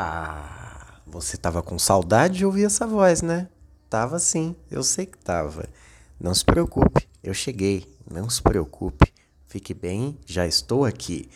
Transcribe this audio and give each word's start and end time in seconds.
Ah, 0.00 1.00
você 1.04 1.36
tava 1.36 1.60
com 1.60 1.76
saudade 1.76 2.38
de 2.38 2.46
ouvir 2.46 2.66
essa 2.66 2.86
voz, 2.86 3.20
né? 3.20 3.48
Tava 3.90 4.20
sim, 4.20 4.54
eu 4.70 4.84
sei 4.84 5.06
que 5.06 5.18
tava. 5.18 5.64
Não 6.20 6.32
se 6.32 6.44
preocupe, 6.44 7.08
eu 7.20 7.34
cheguei. 7.34 7.84
Não 8.08 8.30
se 8.30 8.40
preocupe, 8.40 9.12
fique 9.48 9.74
bem, 9.74 10.16
já 10.24 10.46
estou 10.46 10.84
aqui. 10.84 11.28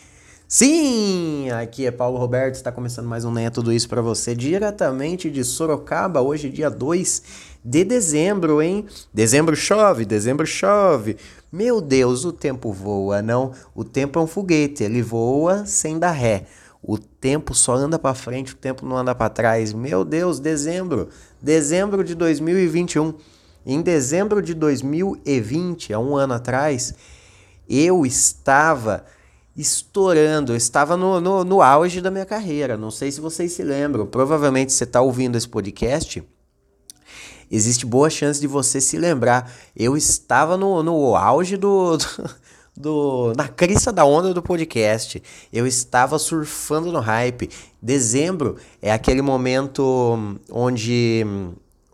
Sim, 0.46 1.50
aqui 1.50 1.86
é 1.86 1.90
Paulo 1.90 2.18
Roberto, 2.18 2.54
está 2.54 2.70
começando 2.70 3.08
mais 3.08 3.24
um 3.24 3.32
Nem 3.32 3.46
é 3.46 3.50
Tudo 3.50 3.72
Isso 3.72 3.88
para 3.88 4.00
você, 4.00 4.32
diretamente 4.32 5.28
de 5.28 5.42
Sorocaba, 5.42 6.20
hoje 6.20 6.48
dia 6.48 6.70
2 6.70 7.22
de 7.64 7.82
dezembro, 7.82 8.62
hein? 8.62 8.86
Dezembro 9.12 9.56
chove, 9.56 10.04
dezembro 10.04 10.46
chove. 10.46 11.16
Meu 11.50 11.80
Deus, 11.80 12.24
o 12.24 12.32
tempo 12.32 12.70
voa, 12.72 13.20
não? 13.20 13.50
O 13.74 13.82
tempo 13.82 14.20
é 14.20 14.22
um 14.22 14.26
foguete, 14.28 14.84
ele 14.84 15.02
voa 15.02 15.66
sem 15.66 15.98
dar 15.98 16.12
ré. 16.12 16.46
O 16.82 16.98
tempo 16.98 17.54
só 17.54 17.74
anda 17.74 17.96
para 17.96 18.12
frente, 18.12 18.54
o 18.54 18.56
tempo 18.56 18.84
não 18.84 18.96
anda 18.96 19.14
para 19.14 19.30
trás. 19.30 19.72
Meu 19.72 20.04
Deus, 20.04 20.40
dezembro, 20.40 21.08
dezembro 21.40 22.02
de 22.02 22.14
2021. 22.16 23.14
Em 23.64 23.80
dezembro 23.80 24.42
de 24.42 24.52
2020, 24.52 25.92
há 25.92 25.98
um 26.00 26.16
ano 26.16 26.34
atrás, 26.34 26.92
eu 27.68 28.04
estava 28.04 29.04
estourando, 29.56 30.52
eu 30.52 30.56
estava 30.56 30.96
no, 30.96 31.20
no, 31.20 31.44
no 31.44 31.62
auge 31.62 32.00
da 32.00 32.10
minha 32.10 32.26
carreira. 32.26 32.76
Não 32.76 32.90
sei 32.90 33.12
se 33.12 33.20
vocês 33.20 33.52
se 33.52 33.62
lembram, 33.62 34.04
provavelmente 34.04 34.72
você 34.72 34.82
está 34.82 35.00
ouvindo 35.00 35.38
esse 35.38 35.48
podcast. 35.48 36.24
Existe 37.48 37.86
boa 37.86 38.10
chance 38.10 38.40
de 38.40 38.48
você 38.48 38.80
se 38.80 38.96
lembrar. 38.96 39.52
Eu 39.76 39.96
estava 39.96 40.56
no, 40.56 40.82
no 40.82 41.14
auge 41.14 41.56
do, 41.56 41.96
do 41.98 42.04
do 42.82 43.32
na 43.36 43.48
crista 43.48 43.92
da 43.92 44.04
onda 44.04 44.34
do 44.34 44.42
podcast. 44.42 45.22
Eu 45.52 45.66
estava 45.66 46.18
surfando 46.18 46.92
no 46.92 47.00
hype. 47.00 47.48
Dezembro 47.80 48.56
é 48.82 48.92
aquele 48.92 49.22
momento 49.22 50.38
onde 50.50 51.24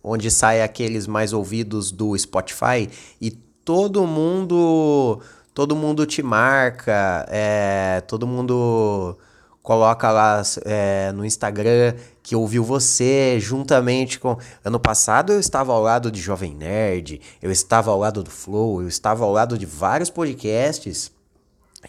onde 0.02 0.30
sai 0.30 0.62
aqueles 0.62 1.06
mais 1.06 1.32
ouvidos 1.32 1.92
do 1.92 2.16
Spotify 2.16 2.88
e 3.20 3.30
todo 3.30 4.06
mundo 4.06 5.20
todo 5.52 5.76
mundo 5.76 6.06
te 6.06 6.22
marca, 6.22 7.26
é, 7.28 8.00
todo 8.06 8.26
mundo 8.26 9.18
coloca 9.68 10.10
lá 10.10 10.42
é, 10.64 11.12
no 11.12 11.26
Instagram 11.26 11.94
que 12.22 12.34
ouviu 12.34 12.64
você 12.64 13.38
juntamente 13.38 14.18
com. 14.18 14.38
Ano 14.64 14.80
passado 14.80 15.30
eu 15.30 15.38
estava 15.38 15.74
ao 15.74 15.82
lado 15.82 16.10
de 16.10 16.22
Jovem 16.22 16.54
Nerd, 16.54 17.20
eu 17.42 17.52
estava 17.52 17.90
ao 17.90 17.98
lado 17.98 18.22
do 18.22 18.30
Flow, 18.30 18.80
eu 18.80 18.88
estava 18.88 19.26
ao 19.26 19.30
lado 19.30 19.58
de 19.58 19.66
vários 19.66 20.08
podcasts. 20.08 21.12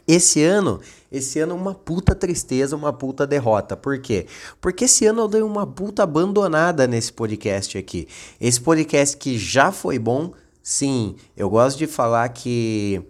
Esse 0.05 0.43
ano, 0.43 0.81
esse 1.09 1.39
ano 1.39 1.55
uma 1.55 1.73
puta 1.73 2.13
tristeza, 2.13 2.75
uma 2.75 2.91
puta 2.91 3.25
derrota. 3.25 3.77
Por 3.77 3.97
quê? 3.99 4.27
Porque 4.59 4.83
esse 4.83 5.05
ano 5.05 5.21
eu 5.21 5.27
dei 5.29 5.41
uma 5.41 5.65
puta 5.65 6.03
abandonada 6.03 6.85
nesse 6.85 7.13
podcast 7.13 7.77
aqui. 7.77 8.09
Esse 8.41 8.59
podcast 8.59 9.15
que 9.15 9.37
já 9.37 9.71
foi 9.71 9.97
bom, 9.97 10.33
sim, 10.61 11.15
eu 11.35 11.49
gosto 11.49 11.77
de 11.77 11.87
falar 11.87 12.27
que 12.27 13.01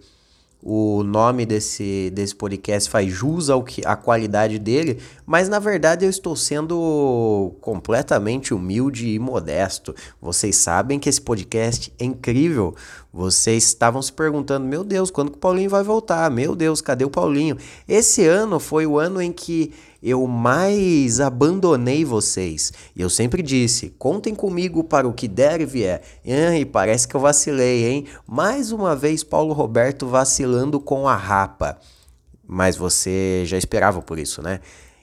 o 0.62 1.02
nome 1.02 1.46
desse, 1.46 2.10
desse 2.10 2.34
podcast 2.34 2.90
faz 2.90 3.10
jus 3.10 3.48
ao 3.48 3.62
que, 3.62 3.82
à 3.86 3.96
qualidade 3.96 4.58
dele, 4.58 4.98
mas 5.24 5.48
na 5.48 5.58
verdade 5.58 6.04
eu 6.04 6.10
estou 6.10 6.36
sendo 6.36 7.52
completamente 7.60 8.52
humilde 8.52 9.08
e 9.08 9.18
modesto. 9.18 9.94
Vocês 10.20 10.56
sabem 10.56 10.98
que 10.98 11.08
esse 11.08 11.20
podcast 11.20 11.92
é 11.98 12.04
incrível. 12.04 12.74
Vocês 13.12 13.64
estavam 13.64 14.02
se 14.02 14.12
perguntando: 14.12 14.66
meu 14.66 14.84
Deus, 14.84 15.10
quando 15.10 15.30
que 15.30 15.36
o 15.36 15.40
Paulinho 15.40 15.70
vai 15.70 15.82
voltar? 15.82 16.30
Meu 16.30 16.54
Deus, 16.54 16.80
cadê 16.80 17.04
o 17.04 17.10
Paulinho? 17.10 17.56
Esse 17.88 18.26
ano 18.26 18.60
foi 18.60 18.86
o 18.86 18.98
ano 18.98 19.20
em 19.20 19.32
que 19.32 19.72
eu 20.02 20.26
mais 20.26 21.20
abandonei 21.20 22.04
vocês. 22.04 22.72
E 22.96 23.02
eu 23.02 23.10
sempre 23.10 23.42
disse: 23.42 23.90
contem 23.98 24.34
comigo 24.34 24.82
para 24.82 25.06
o 25.06 25.12
que 25.12 25.28
der 25.28 25.60
e 25.60 25.66
vier. 25.66 26.02
E 26.24 26.64
parece 26.64 27.06
que 27.06 27.14
eu 27.14 27.20
vacilei, 27.20 27.86
hein? 27.86 28.06
Mais 28.26 28.72
uma 28.72 28.96
vez, 28.96 29.22
Paulo 29.22 29.52
Roberto 29.52 30.06
vacilando 30.06 30.80
com 30.80 31.06
a 31.06 31.16
rapa. 31.16 31.78
Mas 32.46 32.76
você 32.76 33.42
já 33.44 33.56
esperava 33.56 34.00
por 34.02 34.18
isso, 34.18 34.42
né? 34.42 34.60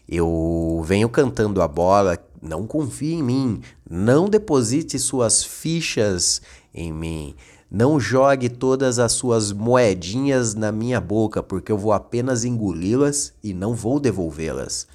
Eu 0.07 0.81
venho 0.85 1.09
cantando 1.09 1.61
a 1.61 1.67
bola, 1.67 2.17
não 2.41 2.65
confie 2.65 3.13
em 3.13 3.23
mim, 3.23 3.61
não 3.89 4.29
deposite 4.29 4.97
suas 4.97 5.43
fichas 5.43 6.41
em 6.73 6.91
mim. 6.93 7.35
Não 7.69 7.99
jogue 7.99 8.47
todas 8.47 8.97
as 8.97 9.11
suas 9.11 9.51
moedinhas 9.51 10.55
na 10.55 10.71
minha 10.71 11.01
boca, 11.01 11.43
porque 11.43 11.71
eu 11.71 11.77
vou 11.77 11.91
apenas 11.91 12.45
engoli-las 12.45 13.33
e 13.43 13.53
não 13.53 13.75
vou 13.75 13.99
devolvê-las. 13.99 14.87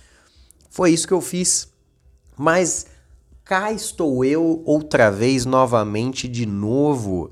Foi 0.70 0.90
isso 0.90 1.06
que 1.06 1.12
eu 1.12 1.20
fiz. 1.20 1.68
Mas 2.36 2.86
cá 3.44 3.70
estou 3.70 4.24
eu 4.24 4.62
outra 4.64 5.10
vez, 5.10 5.44
novamente, 5.44 6.26
de 6.26 6.46
novo. 6.46 7.30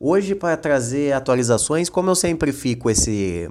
Hoje 0.00 0.34
para 0.34 0.56
trazer 0.56 1.12
atualizações, 1.12 1.90
como 1.90 2.10
eu 2.10 2.14
sempre 2.14 2.52
fico 2.52 2.88
esse 2.88 3.50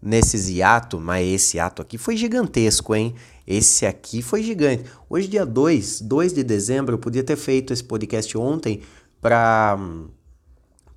nesses 0.00 0.50
hiato, 0.50 1.00
mas 1.00 1.26
esse 1.26 1.58
ato 1.58 1.80
aqui 1.80 1.96
foi 1.96 2.14
gigantesco, 2.14 2.94
hein? 2.94 3.14
Esse 3.46 3.86
aqui 3.86 4.20
foi 4.20 4.42
gigante. 4.42 4.84
Hoje 5.08 5.26
dia 5.26 5.46
2, 5.46 6.02
2 6.02 6.34
de 6.34 6.44
dezembro, 6.44 6.94
eu 6.94 6.98
podia 6.98 7.24
ter 7.24 7.36
feito 7.36 7.72
esse 7.72 7.82
podcast 7.82 8.36
ontem 8.36 8.82
para 9.18 9.78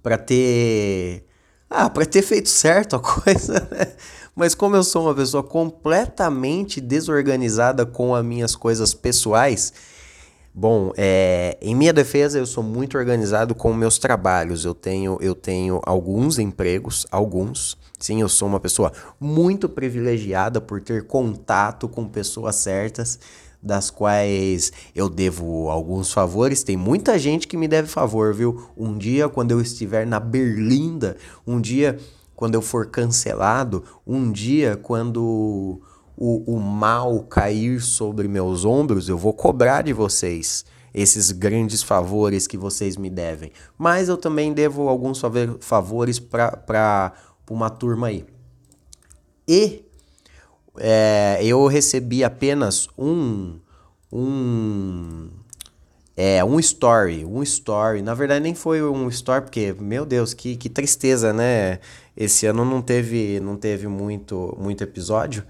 para 0.08 0.18
ter 0.18 1.26
ah, 1.70 1.90
para 1.90 2.06
ter 2.06 2.22
feito 2.22 2.48
certo 2.48 2.96
a 2.96 3.00
coisa, 3.04 3.68
né? 3.70 3.88
Mas 4.34 4.56
como 4.56 4.78
eu 4.78 4.84
sou 4.84 5.04
uma 5.04 5.14
pessoa 5.14 5.44
completamente 5.44 6.80
desorganizada 6.80 7.86
com 7.86 8.16
as 8.16 8.24
minhas 8.24 8.56
coisas 8.56 8.94
pessoais, 8.94 9.74
bom, 10.54 10.94
é, 10.96 11.58
em 11.62 11.76
minha 11.76 11.92
defesa 11.92 12.40
eu 12.40 12.46
sou 12.46 12.64
muito 12.64 12.98
organizado 12.98 13.54
com 13.54 13.74
meus 13.74 13.98
trabalhos. 13.98 14.64
Eu 14.64 14.74
tenho, 14.74 15.18
eu 15.20 15.36
tenho 15.36 15.82
alguns 15.84 16.40
empregos, 16.40 17.06
alguns. 17.12 17.78
Sim, 18.00 18.22
eu 18.22 18.30
sou 18.30 18.48
uma 18.48 18.62
pessoa 18.62 18.94
muito 19.20 19.68
privilegiada 19.68 20.62
por 20.62 20.80
ter 20.82 21.06
contato 21.06 21.90
com 21.90 22.08
pessoas 22.08 22.56
certas 22.56 23.20
das 23.62 23.90
quais 23.90 24.72
eu 24.96 25.10
devo 25.10 25.70
alguns 25.70 26.12
favores. 26.12 26.64
Tem 26.64 26.78
muita 26.78 27.18
gente 27.18 27.48
que 27.48 27.58
me 27.58 27.68
deve 27.68 27.88
favor, 27.88 28.34
viu? 28.34 28.70
Um 28.78 28.98
dia, 28.98 29.28
quando 29.28 29.52
eu 29.52 29.62
estiver 29.62 30.06
na 30.06 30.20
Berlinda, 30.20 31.18
um 31.46 31.60
dia, 31.60 31.98
quando 32.36 32.56
eu 32.56 32.62
for 32.62 32.88
cancelado, 32.88 33.84
um 34.06 34.32
dia, 34.32 34.78
quando 34.78 35.82
o, 36.16 36.56
o 36.56 36.60
mal 36.60 37.20
cair 37.24 37.82
sobre 37.82 38.28
meus 38.28 38.66
ombros, 38.66 39.10
eu 39.10 39.18
vou 39.18 39.34
cobrar 39.34 39.84
de 39.84 39.94
vocês 39.94 40.66
esses 40.94 41.32
grandes 41.32 41.84
favores 41.84 42.48
que 42.48 42.58
vocês 42.58 42.98
me 42.98 43.10
devem. 43.10 43.52
Mas 43.78 44.10
eu 44.10 44.18
também 44.18 44.52
devo 44.52 44.90
alguns 44.90 45.22
favores 45.60 46.20
para 46.20 47.14
uma 47.50 47.70
turma 47.70 48.08
aí. 48.08 48.26
E 49.48 49.87
é, 50.80 51.40
eu 51.42 51.66
recebi 51.68 52.24
apenas 52.24 52.88
um 52.98 53.60
um 54.12 55.30
é 56.16 56.44
um 56.44 56.60
story, 56.60 57.24
um 57.24 57.44
story. 57.44 58.02
Na 58.02 58.14
verdade 58.14 58.42
nem 58.42 58.56
foi 58.56 58.82
um 58.82 59.08
story 59.10 59.42
porque 59.42 59.76
meu 59.80 60.06
Deus, 60.06 60.34
que, 60.34 60.56
que 60.56 60.70
tristeza, 60.70 61.32
né? 61.32 61.80
Esse 62.16 62.48
ano 62.48 62.66
não 62.66 62.82
teve 62.82 63.40
não 63.40 63.56
teve 63.56 63.88
muito 63.88 64.58
muito 64.60 64.84
episódio 64.84 65.44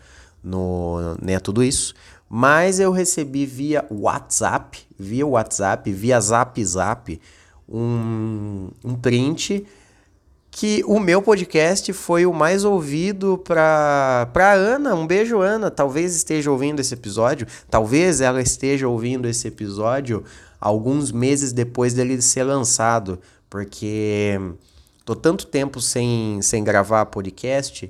no 0.44 1.16
né 1.22 1.40
tudo 1.40 1.64
isso, 1.64 1.94
mas 2.30 2.80
eu 2.80 2.92
recebi 2.92 3.46
via 3.46 3.86
WhatsApp, 3.90 4.80
via 5.00 5.26
WhatsApp, 5.26 5.92
via 5.92 6.20
Zap 6.20 6.64
Zap 6.66 7.22
um, 7.70 8.70
um 8.84 8.96
print 8.96 9.66
que 10.58 10.84
o 10.88 11.00
meu 11.00 11.22
podcast 11.22 11.94
foi 11.94 12.26
o 12.26 12.34
mais 12.34 12.66
ouvido 12.66 13.38
para 13.38 14.28
para 14.34 14.54
Ana. 14.54 14.96
Um 14.96 15.06
beijo, 15.06 15.40
Ana. 15.40 15.70
Talvez 15.70 16.16
esteja 16.16 16.50
ouvindo 16.50 16.80
esse 16.80 16.96
episódio. 16.96 17.46
Talvez 17.70 18.22
ela 18.22 18.42
esteja 18.42 18.88
ouvindo 18.88 19.28
esse 19.28 19.48
episódio 19.48 20.24
alguns 20.60 21.12
meses 21.12 21.54
depois 21.54 21.94
dele 21.94 22.20
ser 22.24 22.44
lançado, 22.44 23.20
porque 23.48 24.42
tô 25.06 25.16
tanto 25.16 25.46
tempo 25.46 25.80
sem, 25.80 26.42
sem 26.42 26.64
gravar 26.64 27.06
podcast 27.06 27.88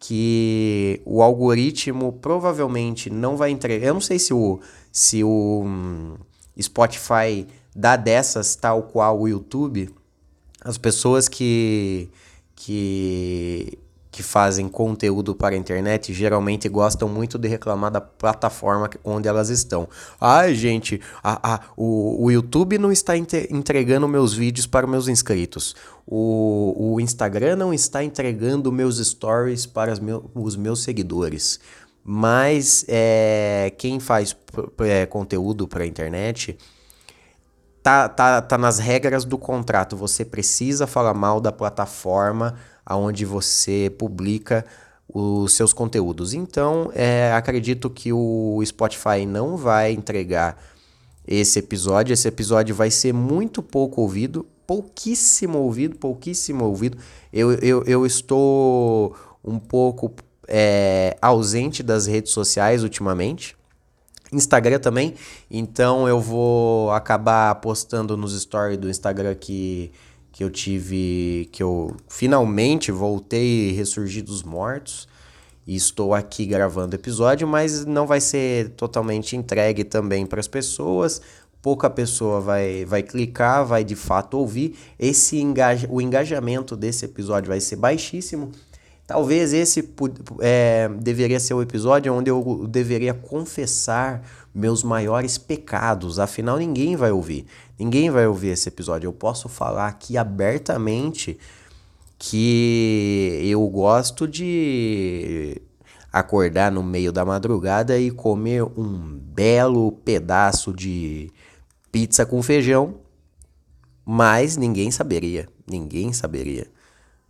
que 0.00 1.00
o 1.04 1.22
algoritmo 1.22 2.14
provavelmente 2.14 3.10
não 3.10 3.36
vai 3.36 3.50
entregar. 3.50 3.86
Eu 3.86 3.94
não 3.94 4.00
sei 4.00 4.18
se 4.18 4.34
o 4.34 4.58
se 4.90 5.22
o 5.22 5.62
um, 5.64 6.14
Spotify 6.60 7.46
dá 7.76 7.94
dessas 7.94 8.56
tal 8.56 8.82
qual 8.82 9.20
o 9.20 9.28
YouTube 9.28 9.88
as 10.64 10.76
pessoas 10.76 11.28
que, 11.28 12.08
que, 12.54 13.78
que 14.10 14.22
fazem 14.22 14.68
conteúdo 14.68 15.34
para 15.34 15.54
a 15.54 15.58
internet 15.58 16.12
geralmente 16.12 16.68
gostam 16.68 17.08
muito 17.08 17.38
de 17.38 17.46
reclamar 17.46 17.90
da 17.90 18.00
plataforma 18.00 18.90
onde 19.04 19.28
elas 19.28 19.48
estão. 19.48 19.88
Ai, 20.20 20.54
gente, 20.54 21.00
a, 21.22 21.54
a, 21.54 21.60
o, 21.76 22.24
o 22.24 22.30
YouTube 22.30 22.78
não 22.78 22.90
está 22.90 23.16
entregando 23.16 24.08
meus 24.08 24.34
vídeos 24.34 24.66
para 24.66 24.86
meus 24.86 25.08
inscritos. 25.08 25.76
O, 26.06 26.94
o 26.94 27.00
Instagram 27.00 27.56
não 27.56 27.72
está 27.72 28.02
entregando 28.02 28.72
meus 28.72 28.98
stories 28.98 29.66
para 29.66 29.94
meu, 30.00 30.30
os 30.34 30.56
meus 30.56 30.82
seguidores. 30.82 31.60
Mas 32.02 32.84
é, 32.88 33.70
quem 33.76 34.00
faz 34.00 34.34
é, 34.78 35.04
conteúdo 35.04 35.68
para 35.68 35.84
a 35.84 35.86
internet 35.86 36.56
tá, 37.82 38.08
tá, 38.08 38.40
tá 38.42 38.58
nas 38.58 38.78
regras 38.78 39.24
do 39.24 39.38
contrato. 39.38 39.96
Você 39.96 40.24
precisa 40.24 40.86
falar 40.86 41.14
mal 41.14 41.40
da 41.40 41.52
plataforma 41.52 42.54
aonde 42.84 43.24
você 43.24 43.92
publica 43.98 44.64
os 45.12 45.52
seus 45.52 45.72
conteúdos. 45.72 46.34
Então, 46.34 46.90
é, 46.94 47.32
acredito 47.32 47.88
que 47.88 48.12
o 48.12 48.62
Spotify 48.64 49.24
não 49.26 49.56
vai 49.56 49.92
entregar 49.92 50.58
esse 51.26 51.58
episódio. 51.58 52.12
Esse 52.12 52.28
episódio 52.28 52.74
vai 52.74 52.90
ser 52.90 53.12
muito 53.12 53.62
pouco 53.62 54.00
ouvido, 54.00 54.46
pouquíssimo 54.66 55.58
ouvido, 55.58 55.96
pouquíssimo 55.96 56.64
ouvido. 56.64 56.98
Eu, 57.32 57.52
eu, 57.54 57.84
eu 57.84 58.06
estou 58.06 59.14
um 59.44 59.58
pouco 59.58 60.14
é, 60.46 61.16
ausente 61.20 61.82
das 61.82 62.06
redes 62.06 62.32
sociais 62.32 62.82
ultimamente. 62.82 63.57
Instagram 64.32 64.78
também, 64.78 65.14
então 65.50 66.08
eu 66.08 66.20
vou 66.20 66.90
acabar 66.90 67.54
postando 67.56 68.16
nos 68.16 68.38
stories 68.40 68.78
do 68.78 68.90
Instagram 68.90 69.34
que 69.34 69.92
que 70.38 70.44
eu 70.44 70.50
tive, 70.50 71.48
que 71.50 71.60
eu 71.60 71.96
finalmente 72.08 72.92
voltei 72.92 73.72
ressurgir 73.72 74.22
dos 74.22 74.44
mortos 74.44 75.08
e 75.66 75.74
estou 75.74 76.14
aqui 76.14 76.46
gravando 76.46 76.94
episódio, 76.94 77.48
mas 77.48 77.84
não 77.84 78.06
vai 78.06 78.20
ser 78.20 78.70
totalmente 78.70 79.36
entregue 79.36 79.82
também 79.82 80.24
para 80.24 80.38
as 80.38 80.46
pessoas. 80.46 81.20
Pouca 81.60 81.90
pessoa 81.90 82.40
vai, 82.40 82.84
vai 82.84 83.02
clicar, 83.02 83.66
vai 83.66 83.82
de 83.82 83.96
fato 83.96 84.38
ouvir. 84.38 84.76
Esse 84.96 85.40
engaja, 85.40 85.88
o 85.90 86.00
engajamento 86.00 86.76
desse 86.76 87.04
episódio 87.04 87.48
vai 87.48 87.58
ser 87.58 87.74
baixíssimo. 87.74 88.52
Talvez 89.08 89.54
esse 89.54 89.90
é, 90.40 90.86
deveria 91.00 91.40
ser 91.40 91.54
o 91.54 91.62
episódio 91.62 92.12
onde 92.12 92.30
eu 92.30 92.66
deveria 92.68 93.14
confessar 93.14 94.22
meus 94.54 94.82
maiores 94.82 95.38
pecados. 95.38 96.18
Afinal, 96.18 96.58
ninguém 96.58 96.94
vai 96.94 97.10
ouvir. 97.10 97.46
Ninguém 97.78 98.10
vai 98.10 98.26
ouvir 98.26 98.48
esse 98.48 98.68
episódio. 98.68 99.08
Eu 99.08 99.12
posso 99.14 99.48
falar 99.48 99.88
aqui 99.88 100.18
abertamente 100.18 101.38
que 102.18 103.40
eu 103.44 103.66
gosto 103.68 104.28
de 104.28 105.58
acordar 106.12 106.70
no 106.70 106.82
meio 106.82 107.10
da 107.10 107.24
madrugada 107.24 107.98
e 107.98 108.10
comer 108.10 108.62
um 108.62 109.18
belo 109.18 109.90
pedaço 109.90 110.70
de 110.70 111.32
pizza 111.90 112.26
com 112.26 112.42
feijão, 112.42 112.96
mas 114.04 114.58
ninguém 114.58 114.90
saberia. 114.90 115.48
Ninguém 115.66 116.12
saberia. 116.12 116.66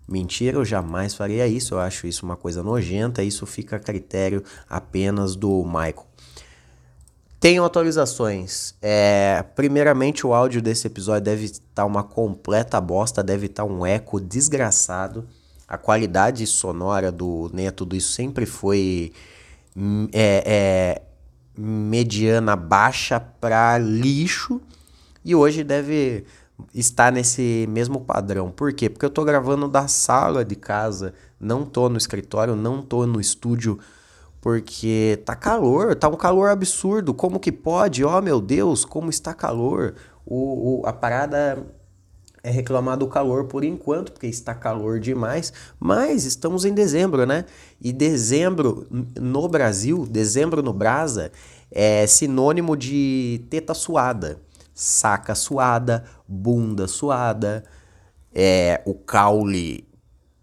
Mentira, 0.09 0.57
eu 0.57 0.65
jamais 0.65 1.15
faria 1.15 1.47
isso. 1.47 1.75
Eu 1.75 1.81
acho 1.81 2.07
isso 2.07 2.25
uma 2.25 2.37
coisa 2.37 2.63
nojenta. 2.63 3.23
Isso 3.23 3.45
fica 3.45 3.77
a 3.77 3.79
critério 3.79 4.43
apenas 4.69 5.37
do 5.37 5.63
Michael. 5.65 6.07
Tenho 7.39 7.63
atualizações. 7.63 8.75
É, 8.81 9.45
primeiramente, 9.55 10.27
o 10.27 10.33
áudio 10.33 10.63
desse 10.63 10.87
episódio 10.87 11.25
deve 11.25 11.45
estar 11.45 11.85
uma 11.85 12.03
completa 12.03 12.81
bosta, 12.81 13.23
deve 13.23 13.47
estar 13.47 13.65
um 13.65 13.85
eco 13.85 14.19
desgraçado. 14.19 15.29
A 15.69 15.77
qualidade 15.77 16.47
sonora 16.47 17.13
do 17.13 17.51
Né 17.53 17.71
Tudo 17.71 17.95
Isso 17.95 18.13
sempre 18.13 18.47
foi 18.47 19.13
hum, 19.77 20.09
é, 20.11 20.43
é, 20.47 21.03
mediana 21.57 22.57
baixa 22.57 23.21
para 23.21 23.77
lixo. 23.77 24.61
E 25.23 25.35
hoje 25.35 25.63
deve 25.63 26.25
estar 26.75 27.13
nesse 27.13 27.67
mesmo 27.69 28.01
padrão. 28.01 28.51
Por 28.51 28.73
quê? 28.73 28.89
Porque 28.89 29.05
eu 29.05 29.09
estou 29.09 29.25
gravando 29.25 29.69
da 29.69 29.89
sala 29.89 30.45
de 30.45 30.57
casa, 30.57 31.15
não 31.41 31.63
estou 31.63 31.89
no 31.89 31.97
escritório, 31.97 32.57
não 32.57 32.81
estou 32.81 33.07
no 33.07 33.21
estúdio 33.21 33.79
porque 34.41 35.21
tá 35.25 35.35
calor, 35.35 35.95
tá 35.97 36.09
um 36.09 36.17
calor 36.17 36.51
absurdo. 36.51 37.13
Como 37.13 37.41
que 37.41 37.51
pode? 37.51 38.05
Oh 38.05 38.21
meu 38.23 38.41
Deus, 38.41 38.85
como 38.85 39.11
está 39.11 39.35
calor. 39.35 39.95
O, 40.25 40.81
o, 40.81 40.87
a 40.87 40.93
parada 40.93 41.67
é 42.43 42.51
reclamar 42.51 42.97
do 42.97 43.09
calor 43.09 43.45
por 43.45 43.65
enquanto, 43.65 44.13
porque 44.13 44.27
está 44.27 44.55
calor 44.55 45.01
demais, 45.01 45.53
mas 45.79 46.25
estamos 46.25 46.65
em 46.65 46.73
dezembro, 46.73 47.27
né? 47.27 47.45
E 47.81 47.93
dezembro 47.93 48.87
no 49.21 49.49
Brasil, 49.49 50.07
dezembro 50.07 50.63
no 50.63 50.73
Brasa, 50.73 51.33
é 51.71 52.07
sinônimo 52.07 52.77
de 52.77 53.45
teta 53.51 53.75
suada, 53.75 54.41
saca 54.79 55.35
suada, 55.35 56.05
bunda 56.27 56.87
suada, 56.87 57.65
é 58.33 58.81
o 58.87 58.95
caule 58.95 59.89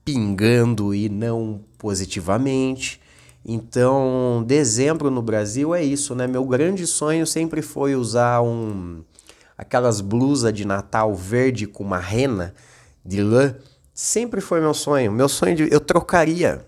pingando 0.04 0.94
e 0.94 1.08
não 1.08 1.64
positivamente. 1.78 3.00
Então, 3.46 4.44
dezembro 4.46 5.10
no 5.10 5.22
Brasil 5.22 5.74
é 5.74 5.82
isso, 5.82 6.14
né? 6.14 6.28
Meu 6.28 6.44
grande 6.44 6.86
sonho 6.86 7.26
sempre 7.26 7.62
foi 7.62 7.96
usar 7.96 8.42
um 8.42 9.06
aquelas 9.58 10.02
blusas 10.02 10.54
de 10.54 10.66
Natal 10.66 11.16
verde 11.16 11.66
com 11.66 11.86
uma 11.86 12.00
rena 12.00 12.54
de 13.06 13.24
lã. 13.24 13.56
Sempre 13.94 14.42
foi 14.42 14.60
meu 14.60 14.74
sonho. 14.74 15.14
Meu 15.14 15.30
sonho 15.30 15.56
de 15.56 15.72
eu 15.72 15.80
trocaria 15.80 16.68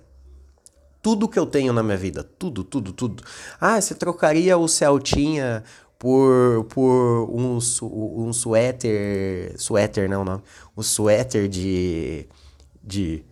tudo 1.02 1.28
que 1.28 1.38
eu 1.38 1.46
tenho 1.46 1.74
na 1.74 1.84
minha 1.84 1.98
vida, 1.98 2.24
tudo, 2.24 2.64
tudo, 2.64 2.94
tudo. 2.94 3.24
Ah, 3.60 3.80
você 3.80 3.94
trocaria 3.94 4.58
o 4.58 4.70
Celtinha 4.70 5.64
por, 6.00 6.66
por 6.66 7.30
um, 7.30 7.58
um 7.58 8.34
suéter, 8.34 9.54
suéter 9.58 10.10
não, 10.10 10.24
não, 10.24 10.42
um 10.76 10.82
suéter 10.82 11.48
de 11.48 12.28
de 12.88 13.26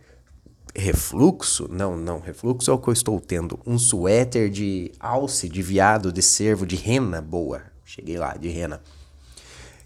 refluxo, 0.74 1.66
não, 1.70 1.96
não, 1.96 2.20
refluxo 2.20 2.70
é 2.70 2.74
o 2.74 2.78
que 2.78 2.88
eu 2.88 2.92
estou 2.92 3.18
tendo, 3.18 3.58
um 3.66 3.78
suéter 3.78 4.50
de 4.50 4.92
alce, 5.00 5.48
de 5.48 5.62
viado, 5.62 6.12
de 6.12 6.20
cervo, 6.20 6.66
de 6.66 6.76
rena, 6.76 7.22
boa, 7.22 7.62
cheguei 7.82 8.18
lá, 8.18 8.36
de 8.36 8.50
rena. 8.50 8.82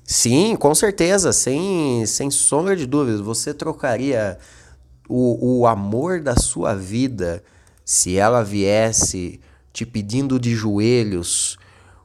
Sim, 0.04 0.56
com 0.56 0.74
certeza, 0.74 1.32
sem, 1.32 2.04
sem 2.04 2.28
sombra 2.32 2.74
de 2.74 2.84
dúvidas, 2.84 3.20
você 3.20 3.54
trocaria 3.54 4.36
o, 5.08 5.60
o 5.60 5.66
amor 5.68 6.20
da 6.20 6.34
sua 6.34 6.74
vida 6.74 7.44
se 7.84 8.16
ela 8.16 8.42
viesse 8.42 9.40
te 9.72 9.86
pedindo 9.86 10.40
de 10.40 10.52
joelhos 10.52 11.56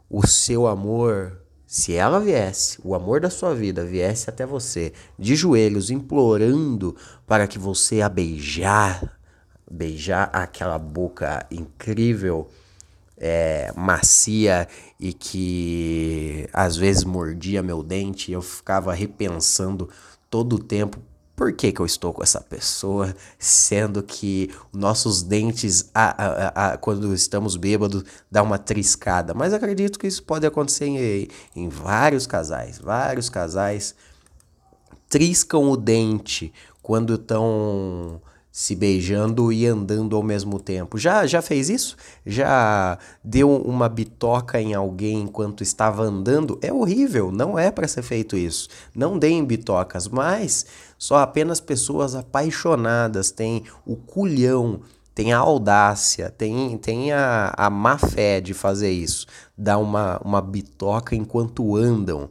o 0.10 0.26
seu 0.26 0.68
amor 0.68 1.46
se 1.66 1.94
ela 1.94 2.20
viesse, 2.20 2.80
o 2.84 2.94
amor 2.94 3.20
da 3.20 3.30
sua 3.30 3.54
vida 3.54 3.84
viesse 3.84 4.30
até 4.30 4.46
você, 4.46 4.94
de 5.18 5.36
joelhos, 5.36 5.90
implorando 5.90 6.96
para 7.26 7.48
que 7.48 7.58
você 7.58 8.02
a 8.02 8.08
beijar, 8.08 9.20
beijar 9.70 10.30
aquela 10.32 10.78
boca 10.78 11.46
incrível, 11.50 12.48
é, 13.18 13.74
macia 13.76 14.68
e 15.00 15.12
que 15.12 16.48
às 16.54 16.78
vezes 16.78 17.04
mordia 17.04 17.64
meu 17.64 17.82
dente, 17.82 18.32
eu 18.32 18.42
ficava 18.42 18.94
repensando 18.94 19.90
todo 20.30 20.58
o 20.58 20.64
tempo 20.64 21.00
por 21.36 21.52
que, 21.52 21.72
que 21.72 21.82
eu 21.82 21.86
estou 21.86 22.14
com 22.14 22.24
essa 22.24 22.40
pessoa, 22.40 23.14
sendo 23.38 24.02
que 24.02 24.50
nossos 24.72 25.22
dentes, 25.22 25.90
a, 25.94 26.24
a, 26.24 26.74
a, 26.74 26.78
quando 26.78 27.14
estamos 27.14 27.58
bêbados, 27.58 28.04
dá 28.32 28.42
uma 28.42 28.58
triscada. 28.58 29.34
Mas 29.34 29.54
acredito 29.54 30.00
que 30.00 30.08
isso 30.08 30.24
pode 30.24 30.46
acontecer 30.48 30.86
em, 30.86 31.28
em 31.56 31.68
vários 31.68 32.26
casais. 32.26 32.80
Vários 32.80 33.30
casais 33.30 33.94
triscam 35.10 35.70
o 35.70 35.76
dente 35.76 36.54
quando 36.82 37.16
estão 37.16 38.22
se 38.56 38.74
beijando 38.74 39.52
e 39.52 39.68
andando 39.68 40.16
ao 40.16 40.24
mesmo 40.24 40.62
tempo. 40.62 40.98
Já 40.98 41.28
já 41.28 41.42
fez 41.42 41.70
isso? 41.70 41.98
Já 42.26 42.98
deu 43.22 43.54
uma 43.54 43.90
bitoca 43.90 44.62
em 44.62 44.74
alguém 44.74 45.24
enquanto 45.24 45.62
estava 45.62 46.04
andando? 46.04 46.58
É 46.62 46.72
horrível, 46.72 47.34
não 47.34 47.60
é 47.60 47.70
para 47.70 47.86
ser 47.86 48.02
feito 48.02 48.38
isso. 48.38 48.70
Não 48.96 49.20
deem 49.20 49.44
bitocas, 49.44 50.08
mas 50.08 50.66
só 50.98 51.18
apenas 51.18 51.60
pessoas 51.60 52.16
apaixonadas 52.16 53.30
têm 53.30 53.66
o 53.86 53.98
culhão, 53.98 54.80
têm 55.14 55.34
a 55.34 55.40
audácia, 55.40 56.30
têm, 56.30 56.78
têm 56.78 57.12
a, 57.12 57.54
a 57.58 57.70
má 57.70 57.98
fé 57.98 58.40
de 58.40 58.54
fazer 58.54 58.90
isso. 58.90 59.28
Dar 59.58 59.80
uma, 59.80 60.18
uma 60.24 60.42
bitoca 60.42 61.14
enquanto 61.14 61.76
andam. 61.76 62.30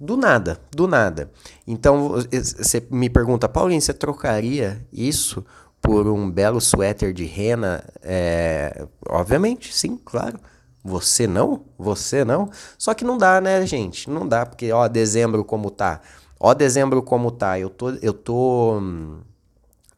Do 0.00 0.16
nada, 0.16 0.58
do 0.70 0.88
nada. 0.88 1.30
Então 1.66 2.14
você 2.32 2.86
me 2.90 3.10
pergunta, 3.10 3.46
Paulinho, 3.46 3.82
você 3.82 3.92
trocaria 3.92 4.82
isso 4.90 5.44
por 5.78 6.08
um 6.08 6.30
belo 6.30 6.58
suéter 6.58 7.12
de 7.12 7.26
rena? 7.26 7.84
É, 8.02 8.86
obviamente, 9.06 9.74
sim, 9.74 10.00
claro. 10.02 10.40
Você 10.82 11.26
não? 11.26 11.66
Você 11.78 12.24
não? 12.24 12.48
Só 12.78 12.94
que 12.94 13.04
não 13.04 13.18
dá, 13.18 13.42
né, 13.42 13.66
gente? 13.66 14.08
Não 14.08 14.26
dá, 14.26 14.46
porque, 14.46 14.72
ó, 14.72 14.88
dezembro 14.88 15.44
como 15.44 15.70
tá. 15.70 16.00
Ó, 16.38 16.54
dezembro 16.54 17.02
como 17.02 17.30
tá. 17.30 17.58
Eu 17.60 17.68
tô, 17.68 17.90
eu 17.90 18.14
tô 18.14 18.78
hum, 18.78 19.20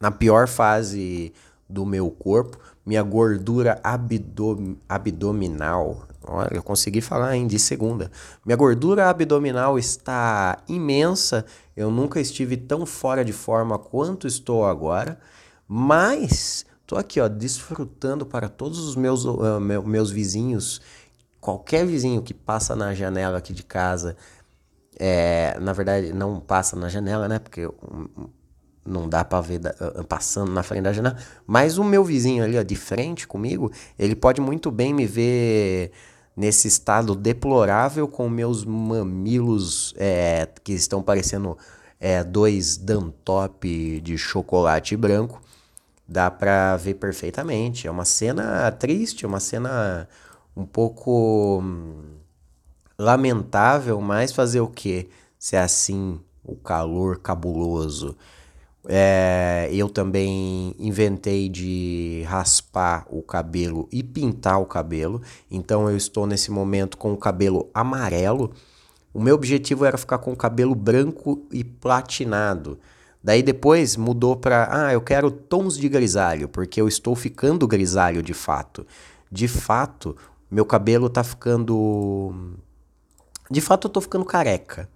na 0.01 0.11
pior 0.11 0.49
fase 0.49 1.31
do 1.69 1.85
meu 1.85 2.11
corpo. 2.11 2.59
Minha 2.85 3.01
gordura 3.01 3.79
abdom, 3.81 4.75
abdominal 4.89 6.05
Olha, 6.25 6.49
eu 6.53 6.63
consegui 6.63 7.01
falar 7.01 7.35
hein, 7.35 7.47
de 7.47 7.59
segunda. 7.59 8.11
Minha 8.45 8.55
gordura 8.55 9.09
abdominal 9.09 9.77
está 9.77 10.57
imensa. 10.67 11.45
Eu 11.75 11.91
nunca 11.91 12.19
estive 12.19 12.57
tão 12.57 12.85
fora 12.85 13.23
de 13.23 13.33
forma 13.33 13.77
quanto 13.77 14.27
estou 14.27 14.65
agora. 14.65 15.19
Mas 15.67 16.65
Tô 16.85 16.97
aqui, 16.97 17.19
ó, 17.19 17.27
desfrutando 17.27 18.25
para 18.25 18.49
todos 18.49 18.79
os 18.79 18.95
meus, 18.95 19.23
uh, 19.25 19.59
meus 19.59 20.11
vizinhos, 20.11 20.81
qualquer 21.39 21.85
vizinho 21.85 22.21
que 22.21 22.33
passa 22.33 22.75
na 22.75 22.93
janela 22.93 23.37
aqui 23.37 23.53
de 23.53 23.63
casa, 23.63 24.17
é, 24.99 25.57
na 25.59 25.71
verdade 25.73 26.13
não 26.13 26.39
passa 26.39 26.75
na 26.75 26.89
janela, 26.89 27.27
né? 27.27 27.39
Porque 27.39 27.67
não 28.85 29.07
dá 29.07 29.23
para 29.23 29.41
ver 29.41 29.59
da, 29.59 29.73
passando 30.07 30.51
na 30.51 30.61
frente 30.61 30.83
da 30.83 30.93
janela, 30.93 31.17
mas 31.47 31.77
o 31.77 31.85
meu 31.85 32.03
vizinho 32.03 32.43
ali, 32.43 32.59
ó, 32.59 32.63
de 32.63 32.75
frente 32.75 33.25
comigo, 33.25 33.71
ele 33.97 34.15
pode 34.15 34.41
muito 34.41 34.69
bem 34.69 34.93
me 34.93 35.05
ver 35.05 35.91
nesse 36.35 36.67
estado 36.67 37.15
deplorável 37.15 38.07
com 38.07 38.27
meus 38.29 38.65
mamilos 38.65 39.93
é, 39.97 40.47
que 40.63 40.73
estão 40.73 41.01
parecendo 41.01 41.57
é, 41.99 42.23
dois 42.23 42.77
Dantop 42.77 44.01
de 44.01 44.17
chocolate 44.17 44.95
branco. 44.97 45.41
Dá 46.07 46.29
pra 46.29 46.75
ver 46.75 46.95
perfeitamente. 46.95 47.87
É 47.87 47.91
uma 47.91 48.05
cena 48.05 48.71
triste, 48.71 49.25
uma 49.25 49.39
cena 49.39 50.07
um 50.55 50.65
pouco 50.65 51.61
hum, 51.63 52.17
lamentável, 52.97 53.99
mas 54.01 54.31
fazer 54.31 54.59
o 54.59 54.67
que? 54.67 55.09
Se 55.39 55.55
é 55.55 55.61
assim, 55.61 56.19
o 56.43 56.55
calor 56.55 57.19
cabuloso. 57.19 58.17
É, 58.87 59.69
eu 59.71 59.89
também 59.89 60.75
inventei 60.77 61.47
de 61.47 62.23
raspar 62.27 63.05
o 63.09 63.21
cabelo 63.21 63.87
e 63.91 64.03
pintar 64.03 64.59
o 64.59 64.65
cabelo. 64.65 65.21
Então 65.49 65.89
eu 65.89 65.95
estou 65.95 66.27
nesse 66.27 66.51
momento 66.51 66.97
com 66.97 67.13
o 67.13 67.17
cabelo 67.17 67.69
amarelo. 67.73 68.51
O 69.13 69.21
meu 69.21 69.35
objetivo 69.35 69.85
era 69.85 69.97
ficar 69.97 70.17
com 70.17 70.33
o 70.33 70.35
cabelo 70.35 70.75
branco 70.75 71.45
e 71.51 71.63
platinado. 71.63 72.79
Daí 73.23 73.41
depois 73.41 73.95
mudou 73.95 74.35
para, 74.35 74.87
ah, 74.87 74.93
eu 74.93 74.99
quero 74.99 75.31
tons 75.31 75.77
de 75.77 75.87
grisalho, 75.87 76.49
porque 76.49 76.81
eu 76.81 76.87
estou 76.87 77.15
ficando 77.15 77.67
grisalho 77.67 78.21
de 78.21 78.33
fato. 78.33 78.85
De 79.31 79.47
fato, 79.47 80.17
meu 80.51 80.65
cabelo 80.65 81.09
tá 81.09 81.23
ficando 81.23 82.53
de 83.49 83.61
fato 83.61 83.87
eu 83.87 83.91
tô 83.91 84.01
ficando 84.01 84.25
careca. 84.25 84.89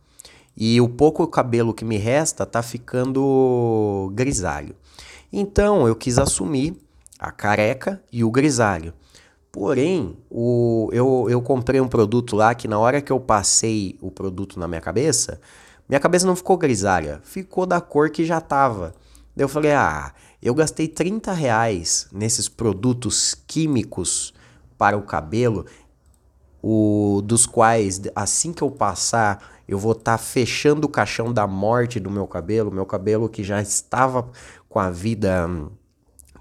E 0.57 0.81
o 0.81 0.89
pouco 0.89 1.27
cabelo 1.27 1.73
que 1.73 1.85
me 1.85 1.97
resta 1.97 2.43
tá 2.45 2.63
ficando 2.63 4.11
grisalho. 4.15 4.75
Então 5.31 5.87
eu 5.87 5.95
quis 5.95 6.17
assumir 6.17 6.75
a 7.19 7.31
careca 7.31 8.01
e 8.11 8.23
o 8.23 8.31
grisalho. 8.31 8.91
Porém, 9.51 10.17
o, 10.29 10.89
eu, 10.91 11.27
eu 11.29 11.41
comprei 11.41 11.79
um 11.79 11.87
produto 11.87 12.35
lá 12.35 12.55
que 12.55 12.67
na 12.67 12.79
hora 12.79 13.01
que 13.01 13.11
eu 13.11 13.19
passei 13.19 13.97
o 14.01 14.09
produto 14.09 14.59
na 14.59 14.67
minha 14.67 14.81
cabeça, 14.81 15.39
minha 15.87 15.99
cabeça 15.99 16.25
não 16.25 16.35
ficou 16.35 16.57
grisalha, 16.57 17.21
ficou 17.23 17.65
da 17.65 17.79
cor 17.79 18.09
que 18.09 18.25
já 18.25 18.41
tava. 18.41 18.93
Eu 19.35 19.47
falei, 19.47 19.73
ah, 19.73 20.11
eu 20.41 20.53
gastei 20.53 20.87
30 20.87 21.31
reais 21.33 22.07
nesses 22.11 22.49
produtos 22.49 23.35
químicos 23.47 24.33
para 24.77 24.97
o 24.97 25.03
cabelo, 25.03 25.65
o, 26.61 27.21
dos 27.23 27.45
quais 27.45 28.01
assim 28.15 28.51
que 28.51 28.61
eu 28.61 28.69
passar 28.69 29.56
eu 29.67 29.77
vou 29.77 29.91
estar 29.91 30.13
tá 30.13 30.17
fechando 30.17 30.87
o 30.87 30.89
caixão 30.89 31.33
da 31.33 31.45
morte 31.45 31.99
do 31.99 32.09
meu 32.09 32.25
cabelo, 32.25 32.71
meu 32.71 32.85
cabelo 32.85 33.27
que 33.27 33.43
já 33.43 33.61
estava 33.61 34.29
com 34.69 34.79
a 34.79 34.89
vida 34.89 35.47
hum, 35.47 35.69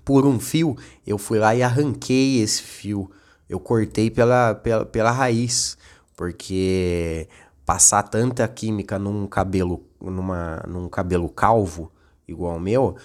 por 0.04 0.24
um 0.24 0.38
fio, 0.38 0.76
eu 1.04 1.18
fui 1.18 1.38
lá 1.38 1.54
e 1.54 1.62
arranquei 1.62 2.40
esse 2.40 2.62
fio. 2.62 3.10
Eu 3.48 3.58
cortei 3.58 4.10
pela, 4.10 4.54
pela, 4.54 4.86
pela 4.86 5.10
raiz, 5.10 5.76
porque 6.16 7.28
passar 7.64 8.04
tanta 8.04 8.46
química 8.46 8.98
num 8.98 9.26
cabelo, 9.26 9.84
numa, 10.00 10.62
num 10.68 10.88
cabelo 10.88 11.28
calvo, 11.28 11.90
igual 12.26 12.56
o 12.56 12.60
meu, 12.60 12.96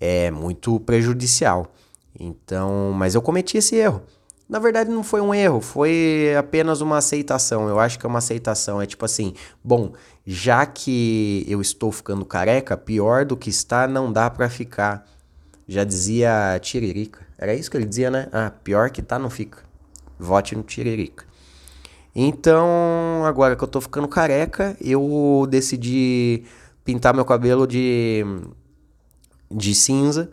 é 0.00 0.30
muito 0.30 0.80
prejudicial. 0.80 1.72
Então, 2.18 2.92
mas 2.92 3.14
eu 3.14 3.22
cometi 3.22 3.56
esse 3.56 3.76
erro. 3.76 4.02
Na 4.50 4.58
verdade, 4.58 4.90
não 4.90 5.04
foi 5.04 5.20
um 5.20 5.32
erro, 5.32 5.60
foi 5.60 6.34
apenas 6.36 6.80
uma 6.80 6.96
aceitação. 6.96 7.68
Eu 7.68 7.78
acho 7.78 7.96
que 7.96 8.04
é 8.04 8.08
uma 8.08 8.18
aceitação. 8.18 8.82
É 8.82 8.86
tipo 8.86 9.04
assim: 9.04 9.32
bom, 9.62 9.92
já 10.26 10.66
que 10.66 11.46
eu 11.46 11.60
estou 11.60 11.92
ficando 11.92 12.24
careca, 12.24 12.76
pior 12.76 13.24
do 13.24 13.36
que 13.36 13.48
está 13.48 13.86
não 13.86 14.12
dá 14.12 14.28
para 14.28 14.50
ficar. 14.50 15.06
Já 15.68 15.84
dizia 15.84 16.58
Tiririca. 16.60 17.24
Era 17.38 17.54
isso 17.54 17.70
que 17.70 17.76
ele 17.76 17.86
dizia, 17.86 18.10
né? 18.10 18.26
Ah, 18.32 18.50
pior 18.50 18.90
que 18.90 19.00
tá 19.00 19.20
não 19.20 19.30
fica. 19.30 19.58
Vote 20.18 20.56
no 20.56 20.64
Tiririca. 20.64 21.24
Então, 22.12 23.22
agora 23.24 23.54
que 23.54 23.62
eu 23.62 23.68
tô 23.68 23.80
ficando 23.80 24.08
careca, 24.08 24.76
eu 24.80 25.46
decidi 25.48 26.42
pintar 26.84 27.14
meu 27.14 27.24
cabelo 27.24 27.68
de, 27.68 28.24
de 29.48 29.76
cinza 29.76 30.32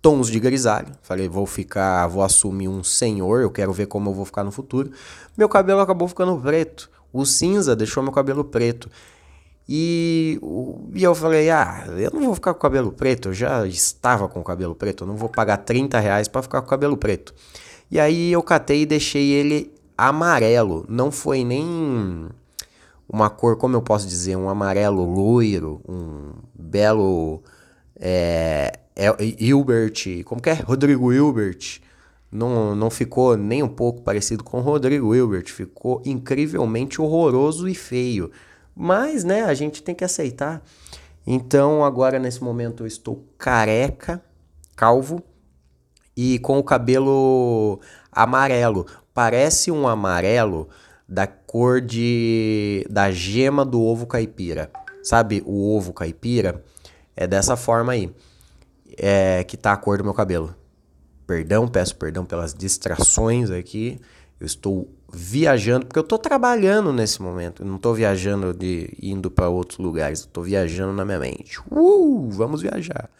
tons 0.00 0.28
de 0.28 0.38
grisalho. 0.38 0.92
Falei, 1.02 1.28
vou 1.28 1.46
ficar, 1.46 2.06
vou 2.06 2.22
assumir 2.22 2.68
um 2.68 2.82
senhor, 2.82 3.42
eu 3.42 3.50
quero 3.50 3.72
ver 3.72 3.86
como 3.86 4.10
eu 4.10 4.14
vou 4.14 4.24
ficar 4.24 4.44
no 4.44 4.52
futuro. 4.52 4.90
Meu 5.36 5.48
cabelo 5.48 5.80
acabou 5.80 6.08
ficando 6.08 6.36
preto. 6.40 6.90
O 7.12 7.24
cinza 7.24 7.74
deixou 7.74 8.02
meu 8.02 8.12
cabelo 8.12 8.44
preto. 8.44 8.90
E, 9.68 10.38
e 10.94 11.02
eu 11.02 11.14
falei, 11.14 11.50
ah, 11.50 11.86
eu 11.96 12.10
não 12.12 12.22
vou 12.22 12.34
ficar 12.34 12.54
com 12.54 12.58
o 12.58 12.62
cabelo 12.62 12.92
preto, 12.92 13.30
eu 13.30 13.34
já 13.34 13.66
estava 13.66 14.28
com 14.28 14.40
o 14.40 14.44
cabelo 14.44 14.76
preto, 14.76 15.02
eu 15.02 15.08
não 15.08 15.16
vou 15.16 15.28
pagar 15.28 15.56
30 15.56 15.98
reais 15.98 16.28
para 16.28 16.42
ficar 16.42 16.60
com 16.60 16.66
o 16.66 16.70
cabelo 16.70 16.96
preto. 16.96 17.34
E 17.90 17.98
aí 17.98 18.30
eu 18.30 18.42
catei 18.42 18.82
e 18.82 18.86
deixei 18.86 19.30
ele 19.30 19.74
amarelo, 19.98 20.84
não 20.88 21.10
foi 21.10 21.42
nem 21.42 22.28
uma 23.08 23.30
cor, 23.30 23.56
como 23.56 23.74
eu 23.76 23.82
posso 23.82 24.06
dizer, 24.06 24.36
um 24.36 24.48
amarelo 24.48 25.04
loiro, 25.04 25.80
um 25.88 26.32
belo 26.54 27.42
é, 27.98 28.72
Hilbert, 29.38 30.24
como 30.24 30.40
que 30.40 30.50
é? 30.50 30.54
Rodrigo 30.54 31.12
Hilbert. 31.12 31.80
Não, 32.32 32.74
não 32.74 32.90
ficou 32.90 33.36
nem 33.36 33.62
um 33.62 33.68
pouco 33.68 34.02
parecido 34.02 34.42
com 34.42 34.60
Rodrigo 34.60 35.14
Hilbert, 35.14 35.46
ficou 35.52 36.02
incrivelmente 36.04 37.00
horroroso 37.00 37.68
e 37.68 37.74
feio. 37.74 38.30
Mas, 38.74 39.22
né, 39.22 39.44
a 39.44 39.54
gente 39.54 39.82
tem 39.82 39.94
que 39.94 40.04
aceitar. 40.04 40.62
Então, 41.26 41.84
agora 41.84 42.18
nesse 42.18 42.42
momento 42.42 42.82
eu 42.82 42.86
estou 42.86 43.24
careca, 43.38 44.22
calvo 44.74 45.22
e 46.16 46.38
com 46.40 46.58
o 46.58 46.64
cabelo 46.64 47.80
amarelo. 48.10 48.86
Parece 49.14 49.70
um 49.70 49.86
amarelo 49.86 50.68
da 51.08 51.26
cor 51.26 51.80
de 51.80 52.86
da 52.90 53.10
gema 53.10 53.64
do 53.64 53.80
ovo 53.80 54.06
caipira. 54.06 54.70
Sabe, 55.02 55.42
o 55.46 55.74
ovo 55.74 55.92
caipira 55.92 56.64
é 57.16 57.26
dessa 57.26 57.56
forma 57.56 57.92
aí 57.92 58.12
é, 58.96 59.44
que 59.44 59.56
tá 59.56 59.72
a 59.72 59.76
cor 59.76 59.98
do 59.98 60.04
meu 60.04 60.14
cabelo. 60.14 60.54
Perdão, 61.26 61.66
peço 61.66 61.96
perdão 61.96 62.24
pelas 62.24 62.54
distrações 62.54 63.50
aqui. 63.50 64.00
Eu 64.38 64.46
estou 64.46 64.88
viajando, 65.12 65.86
porque 65.86 65.98
eu 65.98 66.02
estou 66.02 66.18
trabalhando 66.18 66.92
nesse 66.92 67.20
momento. 67.22 67.62
Eu 67.62 67.66
não 67.66 67.76
estou 67.76 67.94
viajando 67.94 68.52
de 68.52 68.92
indo 69.02 69.30
para 69.30 69.48
outros 69.48 69.78
lugares. 69.78 70.20
Estou 70.20 70.44
viajando 70.44 70.92
na 70.92 71.04
minha 71.04 71.18
mente. 71.18 71.58
Uh, 71.70 72.28
vamos 72.30 72.62
viajar. 72.62 73.10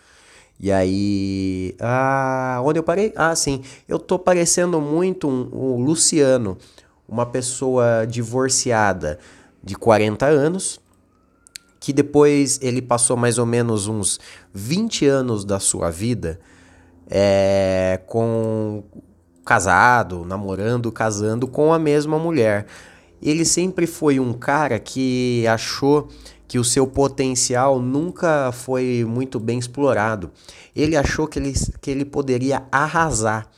E 0.58 0.72
aí, 0.72 1.74
ah, 1.80 2.60
onde 2.64 2.78
eu 2.78 2.82
parei? 2.82 3.12
Ah, 3.16 3.34
sim. 3.34 3.62
Eu 3.86 3.98
tô 3.98 4.18
parecendo 4.18 4.80
muito 4.80 5.28
um, 5.28 5.50
um 5.52 5.84
Luciano, 5.84 6.56
uma 7.08 7.26
pessoa 7.26 8.06
divorciada 8.08 9.18
de 9.62 9.74
40 9.74 10.26
anos, 10.26 10.80
que 11.86 11.92
depois 11.92 12.58
ele 12.60 12.82
passou 12.82 13.16
mais 13.16 13.38
ou 13.38 13.46
menos 13.46 13.86
uns 13.86 14.18
20 14.52 15.06
anos 15.06 15.44
da 15.44 15.60
sua 15.60 15.88
vida 15.88 16.40
é, 17.08 18.00
com 18.08 18.82
casado, 19.44 20.24
namorando, 20.24 20.90
casando 20.90 21.46
com 21.46 21.72
a 21.72 21.78
mesma 21.78 22.18
mulher. 22.18 22.66
Ele 23.22 23.44
sempre 23.44 23.86
foi 23.86 24.18
um 24.18 24.32
cara 24.32 24.80
que 24.80 25.46
achou 25.46 26.08
que 26.48 26.58
o 26.58 26.64
seu 26.64 26.88
potencial 26.88 27.78
nunca 27.78 28.50
foi 28.50 29.06
muito 29.08 29.38
bem 29.38 29.56
explorado. 29.56 30.32
Ele 30.74 30.96
achou 30.96 31.28
que 31.28 31.38
ele, 31.38 31.54
que 31.80 31.88
ele 31.88 32.04
poderia 32.04 32.64
arrasar. 32.72 33.48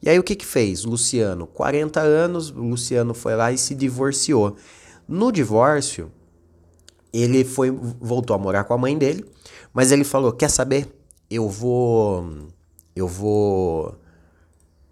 E 0.00 0.08
aí 0.08 0.20
o 0.20 0.22
que 0.22 0.36
que 0.36 0.46
fez? 0.46 0.84
Luciano, 0.84 1.48
40 1.48 1.98
anos, 1.98 2.48
Luciano 2.48 3.12
foi 3.12 3.34
lá 3.34 3.50
e 3.50 3.58
se 3.58 3.74
divorciou. 3.74 4.54
No 5.08 5.32
divórcio, 5.32 6.12
ele 7.12 7.44
foi 7.44 7.70
voltou 7.70 8.34
a 8.34 8.38
morar 8.38 8.64
com 8.64 8.74
a 8.74 8.78
mãe 8.78 8.96
dele, 8.96 9.24
mas 9.72 9.92
ele 9.92 10.04
falou: 10.04 10.32
"Quer 10.32 10.50
saber? 10.50 10.88
Eu 11.30 11.48
vou 11.48 12.26
eu 12.94 13.08
vou 13.08 13.94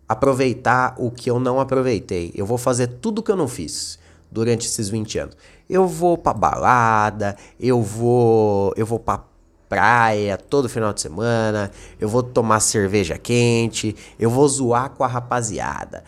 aproveitar 0.08 0.94
o 0.98 1.10
que 1.10 1.30
eu 1.30 1.38
não 1.38 1.60
aproveitei. 1.60 2.32
Eu 2.34 2.44
vou 2.44 2.58
fazer 2.58 2.88
tudo 2.88 3.22
que 3.22 3.30
eu 3.30 3.36
não 3.36 3.46
fiz 3.46 3.98
durante 4.30 4.66
esses 4.66 4.88
20 4.88 5.18
anos. 5.18 5.36
Eu 5.68 5.86
vou 5.86 6.18
pra 6.18 6.32
balada, 6.34 7.36
eu 7.60 7.80
vou 7.82 8.72
eu 8.76 8.84
vou 8.84 8.98
pra 8.98 9.24
praia 9.68 10.36
todo 10.36 10.68
final 10.68 10.92
de 10.92 11.00
semana, 11.00 11.70
eu 12.00 12.08
vou 12.08 12.24
tomar 12.24 12.58
cerveja 12.58 13.16
quente, 13.16 13.94
eu 14.18 14.28
vou 14.28 14.48
zoar 14.48 14.90
com 14.90 15.04
a 15.04 15.06
rapaziada. 15.06 16.02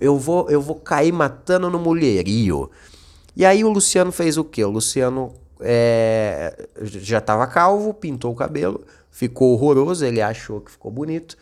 Eu 0.00 0.18
vou 0.18 0.50
eu 0.50 0.60
vou 0.60 0.76
cair 0.76 1.12
matando 1.12 1.70
no 1.70 1.78
mulherio. 1.78 2.70
E 3.36 3.44
aí 3.44 3.64
o 3.64 3.70
Luciano 3.70 4.10
fez 4.10 4.36
o 4.36 4.44
quê? 4.44 4.64
O 4.64 4.70
Luciano 4.70 5.32
é, 5.64 6.68
já 6.82 7.18
estava 7.18 7.46
calvo, 7.46 7.94
pintou 7.94 8.32
o 8.32 8.36
cabelo, 8.36 8.84
ficou 9.10 9.52
horroroso, 9.52 10.04
ele 10.04 10.20
achou 10.20 10.60
que 10.60 10.70
ficou 10.70 10.92
bonito. 10.92 11.36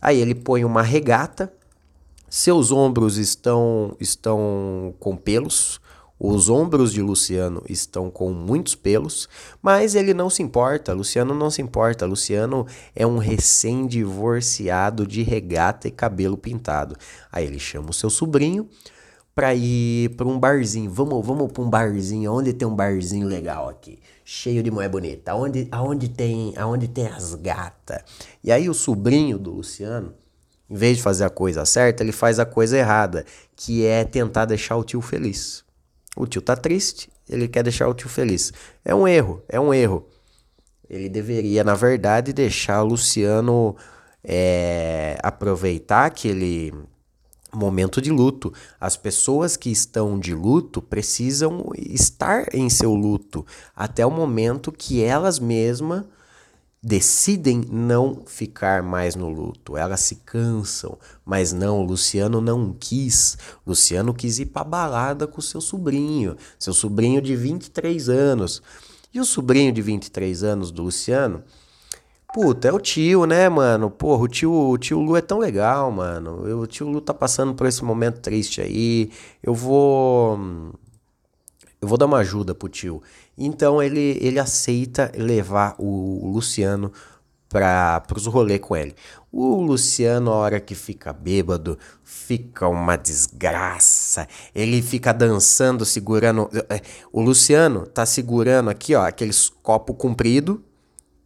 Aí 0.00 0.20
ele 0.20 0.34
põe 0.34 0.64
uma 0.64 0.82
regata, 0.82 1.52
seus 2.28 2.70
ombros 2.70 3.16
estão, 3.16 3.96
estão 3.98 4.94
com 5.00 5.16
pelos, 5.16 5.80
os 6.18 6.48
ombros 6.48 6.94
de 6.94 7.02
Luciano 7.02 7.62
estão 7.68 8.10
com 8.10 8.32
muitos 8.32 8.74
pelos, 8.74 9.28
mas 9.60 9.94
ele 9.94 10.14
não 10.14 10.30
se 10.30 10.42
importa. 10.42 10.94
Luciano 10.94 11.34
não 11.34 11.50
se 11.50 11.60
importa. 11.60 12.06
Luciano 12.06 12.66
é 12.94 13.06
um 13.06 13.18
recém-divorciado 13.18 15.06
de 15.06 15.22
regata 15.22 15.88
e 15.88 15.90
cabelo 15.90 16.38
pintado. 16.38 16.96
Aí 17.30 17.44
ele 17.44 17.58
chama 17.58 17.90
o 17.90 17.94
seu 17.94 18.08
sobrinho 18.08 18.66
para 19.36 19.54
ir 19.54 20.16
para 20.16 20.26
um 20.26 20.40
barzinho. 20.40 20.90
Vamos, 20.90 21.24
vamos 21.24 21.52
para 21.52 21.62
um 21.62 21.68
barzinho. 21.68 22.32
Onde 22.32 22.54
tem 22.54 22.66
um 22.66 22.74
barzinho 22.74 23.28
legal 23.28 23.68
aqui, 23.68 23.98
cheio 24.24 24.62
de 24.62 24.70
mulher 24.70 24.88
bonita. 24.88 25.32
Aonde, 25.32 25.68
aonde 25.70 26.08
tem, 26.08 26.54
aonde 26.56 26.88
tem 26.88 27.06
as 27.06 27.34
gatas. 27.34 28.00
E 28.42 28.50
aí 28.50 28.66
o 28.66 28.72
sobrinho 28.72 29.38
do 29.38 29.50
Luciano, 29.50 30.14
em 30.70 30.74
vez 30.74 30.96
de 30.96 31.02
fazer 31.02 31.24
a 31.24 31.30
coisa 31.30 31.66
certa, 31.66 32.02
ele 32.02 32.12
faz 32.12 32.38
a 32.38 32.46
coisa 32.46 32.78
errada, 32.78 33.26
que 33.54 33.84
é 33.84 34.04
tentar 34.04 34.46
deixar 34.46 34.74
o 34.76 34.82
tio 34.82 35.02
feliz. 35.02 35.62
O 36.16 36.26
tio 36.26 36.40
tá 36.40 36.56
triste, 36.56 37.10
ele 37.28 37.46
quer 37.46 37.62
deixar 37.62 37.88
o 37.88 37.94
tio 37.94 38.08
feliz. 38.08 38.54
É 38.82 38.94
um 38.94 39.06
erro, 39.06 39.42
é 39.50 39.60
um 39.60 39.74
erro. 39.74 40.06
Ele 40.88 41.10
deveria, 41.10 41.62
na 41.62 41.74
verdade, 41.74 42.32
deixar 42.32 42.82
o 42.82 42.86
Luciano 42.86 43.76
é, 44.24 45.18
aproveitar 45.22 46.06
aquele 46.06 46.72
momento 47.56 48.00
de 48.00 48.10
luto. 48.10 48.52
As 48.80 48.96
pessoas 48.96 49.56
que 49.56 49.70
estão 49.70 50.18
de 50.18 50.34
luto 50.34 50.82
precisam 50.82 51.70
estar 51.76 52.54
em 52.54 52.68
seu 52.68 52.94
luto 52.94 53.44
até 53.74 54.04
o 54.04 54.10
momento 54.10 54.70
que 54.70 55.02
elas 55.02 55.38
mesmas 55.38 56.04
decidem 56.86 57.62
não 57.68 58.22
ficar 58.26 58.80
mais 58.80 59.16
no 59.16 59.28
luto. 59.28 59.76
Elas 59.76 60.00
se 60.00 60.16
cansam, 60.16 60.96
mas 61.24 61.52
não, 61.52 61.82
Luciano 61.82 62.40
não 62.40 62.72
quis. 62.78 63.36
Luciano 63.66 64.14
quis 64.14 64.38
ir 64.38 64.46
para 64.46 64.62
balada 64.62 65.26
com 65.26 65.40
seu 65.40 65.60
sobrinho, 65.60 66.36
seu 66.56 66.72
sobrinho 66.72 67.20
de 67.20 67.34
23 67.34 68.08
anos. 68.08 68.62
E 69.12 69.18
o 69.18 69.24
sobrinho 69.24 69.72
de 69.72 69.82
23 69.82 70.44
anos 70.44 70.70
do 70.70 70.84
Luciano, 70.84 71.42
puta, 72.32 72.68
é 72.68 72.72
o 72.72 72.80
tio, 72.80 73.24
né, 73.26 73.48
mano? 73.48 73.90
Porra, 73.90 74.22
o 74.22 74.28
tio, 74.28 74.52
o 74.52 74.78
tio 74.78 75.00
Lu 75.00 75.16
é 75.16 75.20
tão 75.20 75.38
legal, 75.38 75.90
mano. 75.90 76.46
Eu, 76.46 76.60
o 76.60 76.66
tio 76.66 76.88
Lu 76.88 77.00
tá 77.00 77.14
passando 77.14 77.54
por 77.54 77.66
esse 77.66 77.84
momento 77.84 78.20
triste 78.20 78.60
aí. 78.60 79.10
Eu 79.42 79.54
vou 79.54 80.38
eu 81.80 81.88
vou 81.88 81.98
dar 81.98 82.06
uma 82.06 82.18
ajuda 82.18 82.54
pro 82.54 82.68
tio. 82.68 83.02
Então 83.36 83.82
ele, 83.82 84.18
ele 84.20 84.38
aceita 84.38 85.12
levar 85.14 85.74
o 85.78 86.30
Luciano 86.32 86.90
para 87.48 88.02
os 88.14 88.26
rolês 88.26 88.60
com 88.60 88.76
ele. 88.76 88.94
O 89.30 89.60
Luciano, 89.60 90.32
a 90.32 90.34
hora 90.34 90.60
que 90.60 90.74
fica 90.74 91.12
bêbado, 91.12 91.78
fica 92.02 92.66
uma 92.66 92.96
desgraça. 92.96 94.26
Ele 94.54 94.82
fica 94.82 95.12
dançando, 95.12 95.84
segurando. 95.84 96.50
É, 96.68 96.80
o 97.12 97.20
Luciano 97.20 97.86
tá 97.86 98.04
segurando 98.04 98.70
aqui, 98.70 98.94
ó, 98.94 99.06
aqueles 99.06 99.48
copo 99.62 99.94
comprido, 99.94 100.64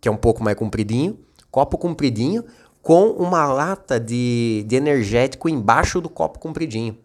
que 0.01 0.09
é 0.09 0.11
um 0.11 0.17
pouco 0.17 0.43
mais 0.43 0.57
compridinho, 0.57 1.19
copo 1.51 1.77
compridinho, 1.77 2.45
com 2.83 3.11
uma 3.11 3.45
lata 3.47 4.01
de, 4.01 4.65
de 4.67 4.77
energético 4.77 5.49
embaixo 5.49 6.01
do 6.01 6.09
copo 6.09 6.39
compridinho. 6.39 6.97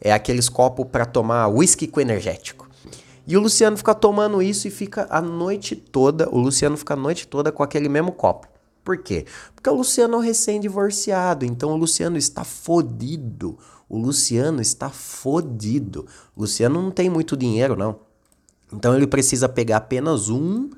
É 0.00 0.12
aqueles 0.12 0.48
copos 0.48 0.86
para 0.90 1.04
tomar 1.04 1.48
whisky 1.48 1.86
com 1.86 2.00
energético. 2.00 2.68
E 3.26 3.36
o 3.36 3.40
Luciano 3.40 3.76
fica 3.76 3.94
tomando 3.94 4.40
isso 4.40 4.66
e 4.66 4.70
fica 4.70 5.06
a 5.10 5.20
noite 5.20 5.76
toda, 5.76 6.28
o 6.30 6.38
Luciano 6.38 6.78
fica 6.78 6.94
a 6.94 6.96
noite 6.96 7.28
toda 7.28 7.52
com 7.52 7.62
aquele 7.62 7.88
mesmo 7.88 8.12
copo. 8.12 8.48
Por 8.82 8.96
quê? 8.96 9.26
Porque 9.54 9.68
o 9.68 9.74
Luciano 9.74 10.22
é 10.22 10.24
recém-divorciado, 10.24 11.44
então 11.44 11.72
o 11.72 11.76
Luciano 11.76 12.16
está 12.16 12.42
fodido. 12.42 13.58
O 13.86 13.98
Luciano 13.98 14.62
está 14.62 14.88
fodido. 14.88 16.06
O 16.34 16.40
Luciano 16.40 16.80
não 16.80 16.90
tem 16.90 17.10
muito 17.10 17.36
dinheiro, 17.36 17.76
não. 17.76 18.00
Então 18.72 18.96
ele 18.96 19.06
precisa 19.06 19.46
pegar 19.46 19.76
apenas 19.76 20.30
um, 20.30 20.70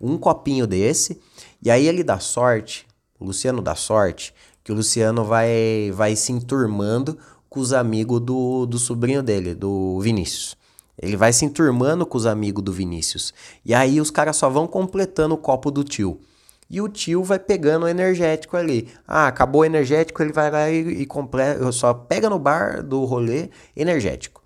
um 0.00 0.18
copinho 0.18 0.66
desse, 0.66 1.20
e 1.62 1.70
aí 1.70 1.86
ele 1.86 2.04
dá 2.04 2.18
sorte, 2.18 2.86
o 3.18 3.24
Luciano 3.24 3.62
dá 3.62 3.74
sorte, 3.74 4.34
que 4.62 4.72
o 4.72 4.74
Luciano 4.74 5.24
vai, 5.24 5.92
vai 5.94 6.16
se 6.16 6.32
enturmando 6.32 7.16
com 7.48 7.60
os 7.60 7.72
amigos 7.72 8.20
do, 8.20 8.66
do 8.66 8.78
sobrinho 8.78 9.22
dele, 9.22 9.54
do 9.54 10.00
Vinícius. 10.00 10.56
Ele 11.00 11.16
vai 11.16 11.32
se 11.32 11.44
enturmando 11.44 12.06
com 12.06 12.16
os 12.16 12.26
amigos 12.26 12.64
do 12.64 12.72
Vinícius. 12.72 13.32
E 13.64 13.74
aí 13.74 14.00
os 14.00 14.10
caras 14.10 14.36
só 14.36 14.48
vão 14.48 14.66
completando 14.66 15.34
o 15.34 15.38
copo 15.38 15.70
do 15.70 15.84
tio. 15.84 16.20
E 16.68 16.80
o 16.80 16.88
tio 16.88 17.22
vai 17.22 17.38
pegando 17.38 17.84
o 17.84 17.88
energético 17.88 18.56
ali. 18.56 18.88
Ah, 19.06 19.28
acabou 19.28 19.60
o 19.60 19.64
energético, 19.64 20.22
ele 20.22 20.32
vai 20.32 20.50
lá 20.50 20.70
e, 20.70 21.02
e 21.02 21.06
completa, 21.06 21.70
só 21.70 21.94
pega 21.94 22.28
no 22.28 22.38
bar 22.38 22.82
do 22.82 23.04
rolê 23.04 23.50
energético. 23.76 24.42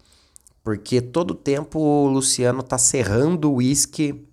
Porque 0.63 1.01
todo 1.01 1.35
tempo 1.35 1.79
o 1.79 2.09
Luciano 2.09 2.63
tá 2.63 2.77
serrando 2.77 3.51
o 3.51 3.55
uísque, 3.57 4.27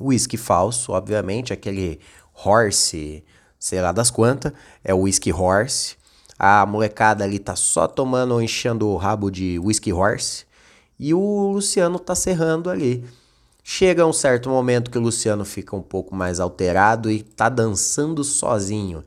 uísque 0.00 0.36
falso, 0.36 0.92
obviamente, 0.92 1.52
aquele 1.52 2.00
horse, 2.44 3.24
sei 3.58 3.80
lá 3.80 3.92
das 3.92 4.10
quantas, 4.10 4.52
é 4.82 4.92
o 4.92 5.00
whisky 5.00 5.32
horse. 5.32 5.96
A 6.38 6.66
molecada 6.66 7.24
ali 7.24 7.38
tá 7.38 7.54
só 7.54 7.86
tomando, 7.86 8.40
enchendo 8.40 8.88
o 8.88 8.96
rabo 8.96 9.30
de 9.30 9.58
whisky 9.58 9.92
horse. 9.92 10.44
E 10.98 11.14
o 11.14 11.52
Luciano 11.52 11.98
tá 11.98 12.14
serrando 12.14 12.68
ali. 12.68 13.04
Chega 13.62 14.06
um 14.06 14.12
certo 14.12 14.50
momento 14.50 14.90
que 14.90 14.98
o 14.98 15.00
Luciano 15.00 15.44
fica 15.44 15.74
um 15.74 15.80
pouco 15.80 16.14
mais 16.14 16.38
alterado 16.38 17.10
e 17.10 17.22
tá 17.22 17.48
dançando 17.48 18.22
sozinho. 18.22 19.02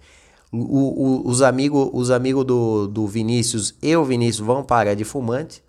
O, 0.51 0.57
o, 0.57 1.29
os 1.29 1.41
amigos 1.41 1.89
os 1.93 2.09
amigo 2.09 2.43
do, 2.43 2.87
do 2.87 3.05
Vinícius 3.05 3.75
e 3.81 3.95
o 3.95 4.03
Vinícius 4.03 4.45
vão 4.45 4.63
parar 4.63 4.95
de 4.95 5.03
fumante, 5.03 5.61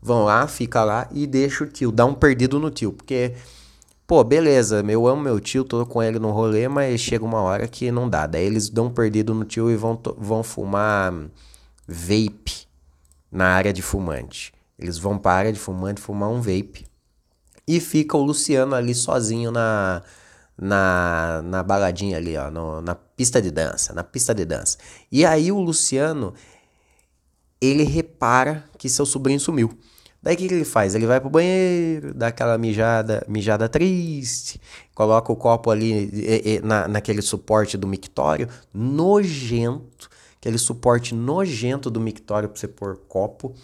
vão 0.00 0.24
lá, 0.24 0.46
fica 0.46 0.84
lá 0.84 1.08
e 1.10 1.26
deixa 1.26 1.64
o 1.64 1.66
tio, 1.66 1.90
dá 1.90 2.04
um 2.04 2.14
perdido 2.14 2.60
no 2.60 2.70
tio, 2.70 2.92
porque, 2.92 3.34
pô, 4.10 4.24
beleza, 4.24 4.84
eu 4.88 5.06
amo 5.06 5.22
meu 5.22 5.38
tio, 5.38 5.62
tô 5.62 5.86
com 5.86 6.02
ele 6.02 6.18
no 6.18 6.32
rolê, 6.32 6.66
mas 6.66 7.00
chega 7.00 7.24
uma 7.24 7.40
hora 7.42 7.68
que 7.68 7.92
não 7.92 8.10
dá. 8.10 8.26
Daí 8.26 8.44
eles 8.44 8.68
dão 8.68 8.90
perdido 8.90 9.32
no 9.32 9.44
tio 9.44 9.70
e 9.70 9.76
vão, 9.76 9.96
vão 10.18 10.42
fumar 10.42 11.14
vape 11.86 12.66
na 13.30 13.46
área 13.50 13.72
de 13.72 13.80
fumante. 13.82 14.52
Eles 14.76 14.98
vão 14.98 15.16
para 15.16 15.30
a 15.30 15.36
área 15.36 15.52
de 15.52 15.60
fumante 15.60 16.00
fumar 16.00 16.28
um 16.28 16.40
vape. 16.40 16.88
E 17.68 17.78
fica 17.78 18.16
o 18.16 18.22
Luciano 18.24 18.74
ali 18.74 18.96
sozinho 18.96 19.52
na, 19.52 20.02
na, 20.58 21.40
na 21.44 21.62
baladinha 21.62 22.16
ali, 22.16 22.36
ó, 22.36 22.50
no, 22.50 22.80
na 22.80 22.96
pista 22.96 23.40
de 23.40 23.52
dança, 23.52 23.92
na 23.92 24.02
pista 24.02 24.34
de 24.34 24.44
dança. 24.44 24.76
E 25.12 25.24
aí 25.24 25.52
o 25.52 25.60
Luciano, 25.60 26.34
ele 27.60 27.84
repara 27.84 28.64
que 28.76 28.88
seu 28.88 29.06
sobrinho 29.06 29.38
sumiu. 29.38 29.70
Daí 30.22 30.34
o 30.34 30.36
que, 30.36 30.48
que, 30.48 30.54
ele 30.54 30.64
faz? 30.64 30.94
Ele 30.94 31.06
vai 31.06 31.18
pro 31.18 31.30
banheiro, 31.30 32.12
dá 32.12 32.26
aquela 32.26 32.58
mijada, 32.58 33.24
mijada 33.26 33.68
triste, 33.68 34.60
coloca 34.94 35.32
o 35.32 35.36
copo 35.36 35.70
ali 35.70 36.10
e, 36.12 36.56
e, 36.56 36.60
na, 36.60 36.86
naquele 36.86 37.22
suporte 37.22 37.78
do 37.78 37.86
mictório, 37.86 38.46
nojento, 38.72 40.10
aquele 40.38 40.58
suporte 40.58 41.14
nojento 41.14 41.90
do 41.90 42.00
mictório 42.00 42.48
pra 42.50 42.60
você 42.60 42.68
pôr 42.68 42.98
copo. 43.08 43.54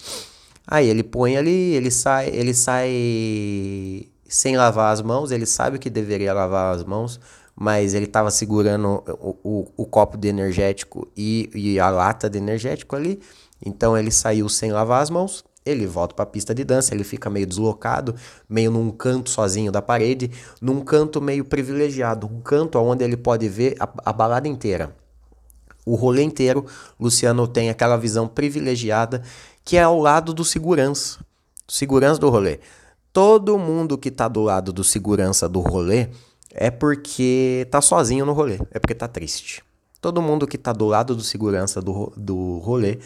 Aí 0.67 0.89
ele 0.89 1.03
põe 1.03 1.37
ali, 1.37 1.75
ele 1.75 1.91
sai, 1.91 2.29
ele 2.31 2.55
sai 2.55 4.09
sem 4.29 4.57
lavar 4.57 4.93
as 4.93 5.03
mãos, 5.03 5.31
ele 5.31 5.47
sabe 5.47 5.79
que 5.79 5.91
deveria 5.91 6.33
lavar 6.33 6.75
as 6.75 6.83
mãos, 6.83 7.21
mas 7.55 7.95
ele 7.95 8.07
estava 8.07 8.31
segurando 8.31 9.03
o, 9.09 9.37
o, 9.45 9.73
o, 9.77 9.87
copo 9.87 10.17
de 10.17 10.29
energético 10.29 11.07
e, 11.17 11.51
e 11.55 11.79
a 11.79 11.89
lata 11.89 12.29
de 12.29 12.39
energético 12.39 12.97
ali, 12.97 13.21
então 13.65 13.97
ele 13.97 14.11
saiu 14.11 14.49
sem 14.49 14.73
lavar 14.73 15.03
as 15.03 15.11
mãos. 15.11 15.45
Ele 15.67 15.87
volta 15.87 16.15
para 16.15 16.23
a 16.23 16.27
pista 16.27 16.55
de 16.55 16.63
dança, 16.63 16.95
ele 16.95 17.03
fica 17.03 17.29
meio 17.29 17.47
deslocado, 17.47 18.15
meio 18.49 18.71
num 18.71 18.91
canto 18.91 19.29
sozinho 19.29 19.73
da 19.73 19.83
parede, 19.83 20.31
num 20.63 20.81
canto 20.81 21.21
meio 21.21 21.45
privilegiado, 21.45 22.27
um 22.27 22.41
canto 22.41 22.79
onde 22.79 23.03
ele 23.03 23.17
pode 23.17 23.49
ver 23.49 23.75
a, 23.81 23.89
a 24.05 24.13
balada 24.13 24.47
inteira. 24.47 24.95
O 25.85 25.95
rolê 25.95 26.23
inteiro, 26.23 26.65
Luciano 26.99 27.47
tem 27.47 27.69
aquela 27.69 27.97
visão 27.97 28.27
privilegiada 28.27 29.23
que 29.65 29.77
é 29.77 29.83
ao 29.83 29.99
lado 29.99 30.33
do 30.33 30.45
segurança, 30.45 31.19
segurança 31.67 32.21
do 32.21 32.31
rolê. 32.31 32.61
Todo 33.13 33.59
mundo 33.59 33.99
que 33.99 34.11
tá 34.11 34.29
do 34.29 34.43
lado 34.43 34.73
do 34.73 34.85
segurança 34.85 35.49
do 35.49 35.61
rolê 35.61 36.09
é 36.53 36.71
porque 36.71 37.67
tá 37.71 37.81
sozinho 37.81 38.25
no 38.25 38.33
rolê, 38.33 38.59
é 38.71 38.79
porque 38.79 38.95
tá 38.95 39.09
triste. 39.09 39.63
Todo 40.01 40.23
mundo 40.23 40.47
que 40.47 40.57
tá 40.57 40.73
do 40.73 40.87
lado 40.87 41.15
do 41.15 41.23
segurança 41.23 41.81
do, 41.81 42.13
do 42.17 42.59
rolê, 42.59 42.99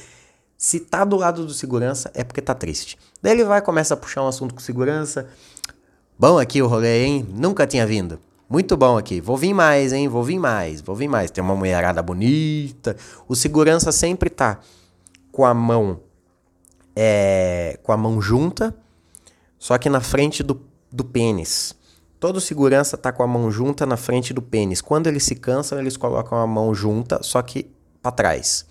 se 0.60 0.78
tá 0.78 1.06
do 1.06 1.16
lado 1.16 1.46
do 1.46 1.54
segurança 1.54 2.10
é 2.12 2.22
porque 2.22 2.42
tá 2.42 2.54
triste. 2.54 2.98
Daí 3.22 3.32
ele 3.32 3.44
vai 3.44 3.62
começa 3.62 3.94
a 3.94 3.96
puxar 3.96 4.22
um 4.22 4.28
assunto 4.28 4.54
com 4.54 4.60
segurança. 4.60 5.26
Bom 6.18 6.38
aqui 6.38 6.60
o 6.60 6.66
rolê, 6.66 7.02
hein? 7.02 7.26
Nunca 7.32 7.66
tinha 7.66 7.86
vindo. 7.86 8.20
Muito 8.46 8.76
bom 8.76 8.98
aqui. 8.98 9.22
Vou 9.22 9.38
vir 9.38 9.54
mais, 9.54 9.90
hein? 9.94 10.06
Vou 10.06 10.22
vir 10.22 10.38
mais. 10.38 10.82
Vou 10.82 10.94
vir 10.94 11.08
mais. 11.08 11.30
Tem 11.30 11.42
uma 11.42 11.56
mulherada 11.56 12.02
bonita. 12.02 12.94
O 13.26 13.34
segurança 13.34 13.90
sempre 13.90 14.28
tá 14.28 14.60
com 15.32 15.46
a 15.46 15.54
mão 15.54 15.98
é, 16.94 17.80
com 17.82 17.90
a 17.92 17.96
mão 17.96 18.20
junta, 18.20 18.76
só 19.58 19.78
que 19.78 19.88
na 19.88 20.02
frente 20.02 20.42
do, 20.42 20.60
do 20.92 21.06
pênis. 21.06 21.74
Todo 22.18 22.38
segurança 22.38 22.98
tá 22.98 23.10
com 23.12 23.22
a 23.22 23.26
mão 23.26 23.50
junta 23.50 23.86
na 23.86 23.96
frente 23.96 24.34
do 24.34 24.42
pênis. 24.42 24.82
Quando 24.82 25.06
eles 25.06 25.22
se 25.22 25.36
cansam, 25.36 25.78
eles 25.78 25.96
colocam 25.96 26.36
a 26.36 26.46
mão 26.46 26.74
junta, 26.74 27.22
só 27.22 27.40
que 27.40 27.70
para 28.02 28.12
trás. 28.12 28.66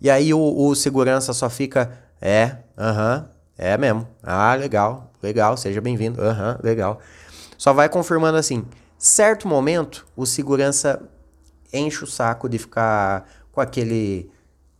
E 0.00 0.08
aí 0.08 0.32
o, 0.32 0.40
o, 0.40 0.74
segurança 0.74 1.32
só 1.32 1.50
fica, 1.50 1.92
é, 2.20 2.58
aham, 2.76 3.18
uh 3.18 3.22
-huh, 3.22 3.38
é 3.56 3.76
mesmo. 3.76 4.06
Ah, 4.22 4.54
legal, 4.54 5.10
legal, 5.22 5.56
seja 5.56 5.80
bem-vindo. 5.80 6.20
Aham, 6.20 6.52
uh 6.52 6.56
-huh, 6.56 6.64
legal. 6.64 7.00
Só 7.56 7.72
vai 7.72 7.88
confirmando 7.88 8.38
assim. 8.38 8.64
Certo 8.96 9.46
momento, 9.48 10.06
o 10.16 10.26
segurança 10.26 11.00
enche 11.72 12.04
o 12.04 12.06
saco 12.06 12.48
de 12.48 12.58
ficar 12.58 13.28
com 13.52 13.60
aquele 13.60 14.30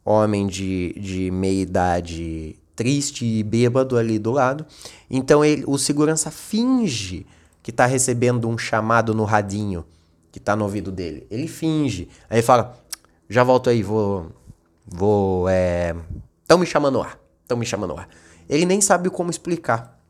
homem 0.04 0.46
de, 0.46 0.94
de 0.98 1.30
meia 1.30 1.60
idade 1.60 2.56
triste 2.78 3.26
e 3.26 3.42
bêbado 3.42 3.96
ali 3.98 4.20
do 4.20 4.30
lado. 4.30 4.64
Então 5.10 5.44
ele, 5.44 5.64
o 5.66 5.76
segurança 5.76 6.30
finge 6.30 7.26
que 7.60 7.70
está 7.70 7.86
recebendo 7.86 8.48
um 8.48 8.56
chamado 8.56 9.12
no 9.12 9.24
radinho 9.24 9.84
que 10.30 10.38
está 10.38 10.54
no 10.54 10.62
ouvido 10.62 10.92
dele. 10.92 11.26
Ele 11.28 11.48
finge. 11.48 12.08
Aí 12.30 12.40
fala: 12.40 12.78
Já 13.28 13.42
volto 13.42 13.68
aí, 13.68 13.82
vou. 13.82 14.30
Vou. 14.88 15.48
É. 15.48 15.94
Estão 16.42 16.58
me 16.58 16.66
chamando 16.66 16.98
lá. 16.98 17.16
Estão 17.42 17.56
me 17.56 17.66
chamando 17.66 17.94
lá. 17.94 18.08
Ele 18.48 18.64
nem 18.64 18.80
sabe 18.80 19.10
como 19.10 19.30
explicar. 19.30 20.00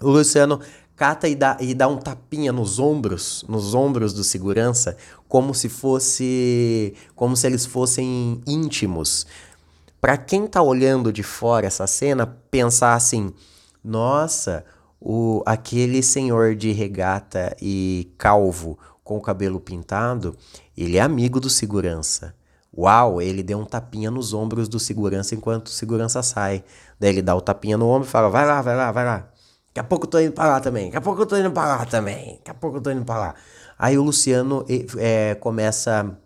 O 0.00 0.10
Luciano 0.10 0.60
cata 0.94 1.28
e 1.28 1.34
dá, 1.34 1.56
e 1.60 1.74
dá 1.74 1.86
um 1.88 1.98
tapinha 1.98 2.52
nos 2.52 2.78
ombros, 2.78 3.44
nos 3.48 3.74
ombros 3.74 4.12
do 4.12 4.24
segurança, 4.24 4.96
como 5.28 5.54
se 5.54 5.68
fosse, 5.68 6.94
como 7.14 7.36
se 7.36 7.46
eles 7.46 7.66
fossem 7.66 8.40
íntimos. 8.46 9.26
Para 10.00 10.16
quem 10.16 10.46
tá 10.46 10.62
olhando 10.62 11.12
de 11.12 11.22
fora 11.22 11.66
essa 11.66 11.86
cena, 11.86 12.26
pensar 12.50 12.94
assim: 12.94 13.32
nossa, 13.84 14.64
o 15.00 15.42
aquele 15.46 16.02
senhor 16.02 16.54
de 16.54 16.72
regata 16.72 17.56
e 17.60 18.12
calvo 18.16 18.78
com 19.04 19.16
o 19.16 19.20
cabelo 19.20 19.60
pintado, 19.60 20.36
ele 20.76 20.96
é 20.96 21.00
amigo 21.00 21.38
do 21.38 21.48
segurança. 21.48 22.34
Uau, 22.76 23.22
ele 23.22 23.42
deu 23.42 23.58
um 23.58 23.64
tapinha 23.64 24.10
nos 24.10 24.34
ombros 24.34 24.68
do 24.68 24.78
segurança 24.78 25.34
enquanto 25.34 25.68
o 25.68 25.70
segurança 25.70 26.22
sai. 26.22 26.62
Daí 27.00 27.10
ele 27.10 27.22
dá 27.22 27.34
o 27.34 27.40
tapinha 27.40 27.78
no 27.78 27.88
ombro 27.88 28.06
e 28.06 28.10
fala: 28.10 28.28
vai 28.28 28.46
lá, 28.46 28.60
vai 28.60 28.76
lá, 28.76 28.92
vai 28.92 29.04
lá. 29.04 29.28
Daqui 29.68 29.80
a 29.80 29.84
pouco 29.84 30.06
eu 30.06 30.10
tô 30.10 30.18
indo 30.18 30.32
pra 30.32 30.46
lá 30.46 30.60
também. 30.60 30.86
Daqui 30.86 30.96
a 30.98 31.00
pouco 31.00 31.22
eu 31.22 31.26
tô 31.26 31.36
indo 31.36 31.50
pra 31.50 31.66
lá 31.66 31.84
também. 31.86 32.36
Daqui 32.36 32.50
a 32.50 32.54
pouco 32.54 32.76
eu 32.78 32.80
tô 32.82 32.90
indo 32.90 33.04
pra 33.04 33.18
lá. 33.18 33.34
Aí 33.78 33.96
o 33.98 34.02
Luciano 34.02 34.64
é, 34.98 35.34
começa 35.36 36.18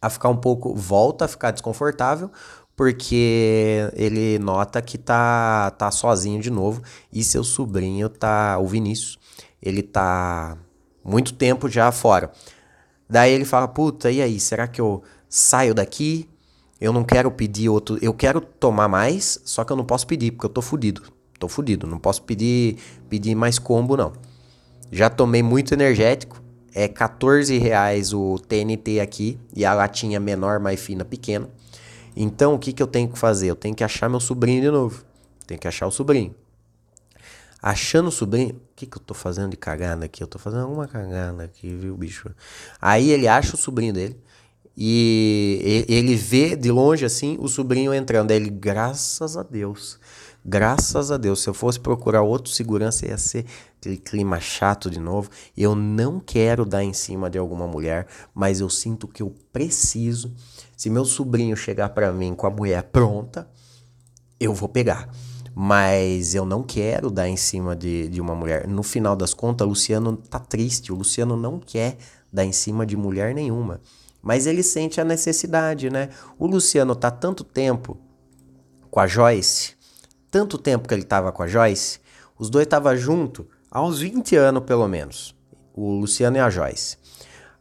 a 0.00 0.10
ficar 0.10 0.28
um 0.28 0.36
pouco. 0.36 0.74
volta 0.74 1.24
a 1.24 1.28
ficar 1.28 1.50
desconfortável, 1.50 2.30
porque 2.76 3.90
ele 3.94 4.38
nota 4.38 4.80
que 4.82 4.98
tá, 4.98 5.70
tá 5.72 5.90
sozinho 5.90 6.40
de 6.40 6.50
novo 6.50 6.82
e 7.12 7.22
seu 7.24 7.44
sobrinho 7.44 8.08
tá, 8.08 8.58
o 8.58 8.66
Vinícius, 8.66 9.18
ele 9.62 9.82
tá 9.82 10.56
muito 11.04 11.34
tempo 11.34 11.68
já 11.68 11.90
fora. 11.92 12.30
Daí 13.08 13.32
ele 13.32 13.44
fala: 13.44 13.68
"Puta, 13.68 14.10
e 14.10 14.22
aí, 14.22 14.40
será 14.40 14.66
que 14.66 14.80
eu 14.80 15.02
saio 15.34 15.74
daqui? 15.74 16.28
Eu 16.80 16.92
não 16.92 17.02
quero 17.02 17.28
pedir 17.28 17.68
outro, 17.68 17.98
eu 18.00 18.14
quero 18.14 18.40
tomar 18.40 18.86
mais, 18.86 19.40
só 19.44 19.64
que 19.64 19.72
eu 19.72 19.76
não 19.76 19.84
posso 19.84 20.06
pedir 20.06 20.30
porque 20.30 20.46
eu 20.46 20.50
tô 20.50 20.62
fudido. 20.62 21.02
Tô 21.40 21.48
fudido, 21.48 21.88
não 21.88 21.98
posso 21.98 22.22
pedir 22.22 22.78
pedir 23.08 23.34
mais 23.34 23.58
combo 23.58 23.96
não. 23.96 24.12
Já 24.92 25.10
tomei 25.10 25.42
muito 25.42 25.74
energético, 25.74 26.40
é 26.72 26.86
14 26.86 27.58
reais 27.58 28.12
o 28.12 28.38
TNT 28.38 29.00
aqui 29.00 29.36
e 29.56 29.64
a 29.64 29.74
latinha 29.74 30.20
menor, 30.20 30.60
mais 30.60 30.78
fina, 30.78 31.04
pequena. 31.04 31.48
Então, 32.14 32.54
o 32.54 32.58
que, 32.58 32.72
que 32.72 32.82
eu 32.82 32.86
tenho 32.86 33.08
que 33.08 33.18
fazer? 33.18 33.48
Eu 33.48 33.56
tenho 33.56 33.74
que 33.74 33.82
achar 33.82 34.08
meu 34.08 34.20
sobrinho 34.20 34.62
de 34.62 34.70
novo. 34.70 35.02
Tenho 35.48 35.58
que 35.58 35.66
achar 35.66 35.88
o 35.88 35.90
sobrinho. 35.90 36.32
Achando 37.60 38.08
o 38.08 38.12
sobrinho, 38.12 38.50
o 38.50 38.60
que, 38.76 38.86
que 38.86 38.96
eu 38.96 39.02
tô 39.02 39.14
fazendo 39.14 39.50
de 39.50 39.56
cagada 39.56 40.04
aqui? 40.04 40.22
Eu 40.22 40.28
tô 40.28 40.38
fazendo 40.38 40.62
alguma 40.62 40.86
cagada 40.86 41.42
aqui, 41.42 41.74
viu, 41.74 41.96
bicho? 41.96 42.30
Aí 42.80 43.10
ele 43.10 43.26
acha 43.26 43.56
o 43.56 43.58
sobrinho 43.58 43.92
dele 43.92 44.16
e 44.76 45.84
ele 45.88 46.16
vê 46.16 46.56
de 46.56 46.70
longe 46.70 47.04
assim 47.04 47.36
o 47.40 47.48
sobrinho 47.48 47.94
entrando. 47.94 48.30
Aí 48.30 48.36
ele, 48.36 48.50
graças 48.50 49.36
a 49.36 49.42
Deus, 49.42 49.98
graças 50.44 51.10
a 51.10 51.16
Deus, 51.16 51.42
se 51.42 51.48
eu 51.48 51.54
fosse 51.54 51.78
procurar 51.78 52.22
outro 52.22 52.52
segurança 52.52 53.06
ia 53.06 53.18
ser 53.18 53.44
aquele 53.78 53.96
clima 53.96 54.40
chato 54.40 54.90
de 54.90 54.98
novo. 54.98 55.30
Eu 55.56 55.74
não 55.74 56.18
quero 56.18 56.64
dar 56.64 56.82
em 56.82 56.92
cima 56.92 57.30
de 57.30 57.38
alguma 57.38 57.66
mulher, 57.66 58.06
mas 58.34 58.60
eu 58.60 58.68
sinto 58.68 59.06
que 59.06 59.22
eu 59.22 59.34
preciso 59.52 60.34
se 60.76 60.90
meu 60.90 61.04
sobrinho 61.04 61.56
chegar 61.56 61.90
para 61.90 62.12
mim 62.12 62.34
com 62.34 62.46
a 62.46 62.50
mulher 62.50 62.82
pronta, 62.84 63.48
eu 64.38 64.52
vou 64.52 64.68
pegar. 64.68 65.08
Mas 65.54 66.34
eu 66.34 66.44
não 66.44 66.64
quero 66.64 67.10
dar 67.10 67.28
em 67.28 67.36
cima 67.36 67.76
de, 67.76 68.08
de 68.08 68.20
uma 68.20 68.34
mulher. 68.34 68.66
No 68.66 68.82
final 68.82 69.14
das 69.14 69.32
contas, 69.32 69.64
o 69.64 69.70
Luciano 69.70 70.16
tá 70.16 70.40
triste. 70.40 70.92
O 70.92 70.96
Luciano 70.96 71.36
não 71.36 71.60
quer 71.60 71.96
dar 72.32 72.44
em 72.44 72.50
cima 72.50 72.84
de 72.84 72.96
mulher 72.96 73.34
nenhuma. 73.34 73.80
Mas 74.24 74.46
ele 74.46 74.62
sente 74.62 75.02
a 75.02 75.04
necessidade, 75.04 75.90
né? 75.90 76.08
O 76.38 76.46
Luciano 76.46 76.96
tá 76.96 77.10
tanto 77.10 77.44
tempo 77.44 77.98
com 78.90 78.98
a 78.98 79.06
Joyce, 79.06 79.74
tanto 80.30 80.56
tempo 80.56 80.88
que 80.88 80.94
ele 80.94 81.04
tava 81.04 81.30
com 81.30 81.42
a 81.42 81.46
Joyce, 81.46 82.00
os 82.38 82.48
dois 82.48 82.64
estavam 82.64 82.96
juntos 82.96 83.44
há 83.70 83.82
uns 83.82 84.00
20 84.00 84.34
anos 84.34 84.64
pelo 84.64 84.88
menos. 84.88 85.34
O 85.74 85.90
Luciano 85.90 86.38
e 86.38 86.40
a 86.40 86.48
Joyce. 86.48 86.96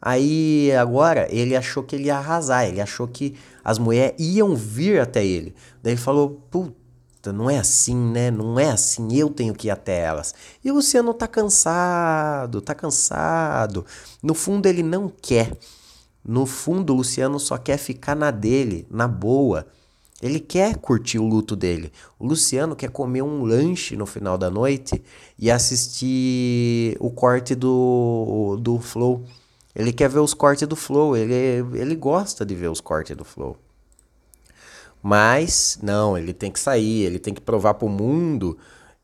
Aí 0.02 0.72
agora 0.74 1.28
ele 1.30 1.56
achou 1.56 1.84
que 1.84 1.96
ele 1.96 2.06
ia 2.06 2.18
arrasar, 2.18 2.66
ele 2.66 2.80
achou 2.80 3.08
que 3.08 3.36
as 3.64 3.78
mulheres 3.78 4.16
iam 4.18 4.56
vir 4.56 5.02
até 5.02 5.26
ele. 5.26 5.54
Daí 5.82 5.94
ele 5.94 6.02
falou: 6.02 6.30
puta, 6.50 7.34
não 7.34 7.50
é 7.50 7.58
assim, 7.58 7.96
né? 7.96 8.32
Não 8.32 8.60
é 8.60 8.70
assim, 8.70 9.14
eu 9.16 9.30
tenho 9.30 9.54
que 9.54 9.68
ir 9.68 9.72
até 9.72 10.00
elas. 10.00 10.34
E 10.64 10.72
o 10.72 10.76
Luciano 10.76 11.14
tá 11.14 11.28
cansado, 11.28 12.62
tá 12.62 12.74
cansado. 12.74 13.86
No 14.22 14.34
fundo 14.34 14.66
ele 14.66 14.84
não 14.84 15.10
quer. 15.10 15.58
No 16.26 16.46
fundo 16.46 16.94
o 16.94 16.98
Luciano 16.98 17.40
só 17.40 17.58
quer 17.58 17.78
ficar 17.78 18.16
na 18.16 18.32
dele, 18.32 18.88
na 18.90 19.08
boa. 19.08 19.68
Ele 20.22 20.40
quer 20.40 20.78
curtir 20.78 21.20
o 21.20 21.28
luto 21.28 21.54
dele. 21.54 21.92
O 22.18 22.26
Luciano 22.26 22.76
quer 22.78 22.90
comer 22.90 23.22
um 23.22 23.44
lanche 23.44 23.98
no 23.98 24.06
final 24.06 24.38
da 24.38 24.50
noite 24.50 25.04
e 25.38 25.52
assistir 25.52 26.96
o 27.00 27.12
corte 27.12 27.54
do, 27.56 28.58
do 28.62 28.80
Flow. 28.80 29.26
Ele 29.76 29.92
quer 29.92 30.08
ver 30.08 30.20
os 30.20 30.34
cortes 30.34 30.68
do 30.68 30.76
Flow, 30.76 31.18
ele, 31.18 31.34
ele 31.78 31.96
gosta 31.96 32.46
de 32.46 32.56
ver 32.56 32.70
os 32.70 32.80
cortes 32.80 33.18
do 33.18 33.26
Flow. 33.26 33.58
Mas, 35.02 35.78
não, 35.82 36.18
ele 36.18 36.34
tem 36.34 36.50
que 36.50 36.60
sair, 36.60 37.04
ele 37.04 37.20
tem 37.20 37.34
que 37.34 37.42
provar 37.42 37.74
pro 37.74 37.90
mundo 37.90 38.58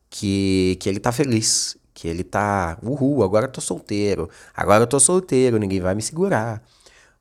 que, 0.09 0.77
que 0.79 0.87
ele 0.87 0.99
tá 0.99 1.11
feliz, 1.11 1.75
que 1.93 2.07
ele 2.07 2.23
tá, 2.23 2.77
uhul, 2.81 3.23
agora 3.23 3.47
eu 3.47 3.51
tô 3.51 3.59
solteiro, 3.59 4.29
agora 4.55 4.83
eu 4.83 4.87
tô 4.87 4.99
solteiro, 4.99 5.57
ninguém 5.57 5.81
vai 5.81 5.93
me 5.95 6.01
segurar. 6.01 6.63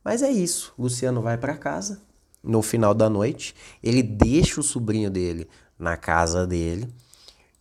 Mas 0.03 0.21
é 0.21 0.31
isso, 0.31 0.73
Luciano 0.77 1.21
vai 1.21 1.37
para 1.37 1.57
casa 1.57 2.01
no 2.43 2.61
final 2.61 2.93
da 2.93 3.09
noite, 3.09 3.53
ele 3.83 4.01
deixa 4.01 4.59
o 4.59 4.63
sobrinho 4.63 5.09
dele 5.09 5.47
na 5.77 5.97
casa 5.97 6.47
dele, 6.47 6.87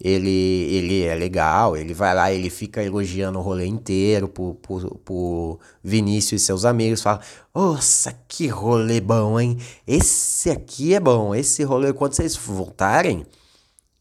ele, 0.01 0.31
ele 0.31 1.03
é 1.03 1.15
legal, 1.15 1.77
ele 1.77 1.93
vai 1.93 2.15
lá, 2.15 2.33
ele 2.33 2.49
fica 2.49 2.83
elogiando 2.83 3.39
o 3.39 3.43
rolê 3.43 3.67
inteiro 3.67 4.29
pro, 4.29 4.55
pro, 4.55 4.95
pro 5.05 5.61
Vinícius 5.83 6.43
e 6.43 6.45
seus 6.45 6.65
amigos, 6.65 7.03
fala, 7.03 7.21
nossa, 7.53 8.13
que 8.29 8.47
rolê 8.47 9.01
bom, 9.01 9.41
hein? 9.41 9.59
Esse 9.87 10.51
aqui 10.51 10.95
é 10.95 11.01
bom, 11.01 11.35
esse 11.35 11.65
rolê, 11.65 11.93
quando 11.93 12.13
vocês 12.13 12.37
voltarem, 12.37 13.27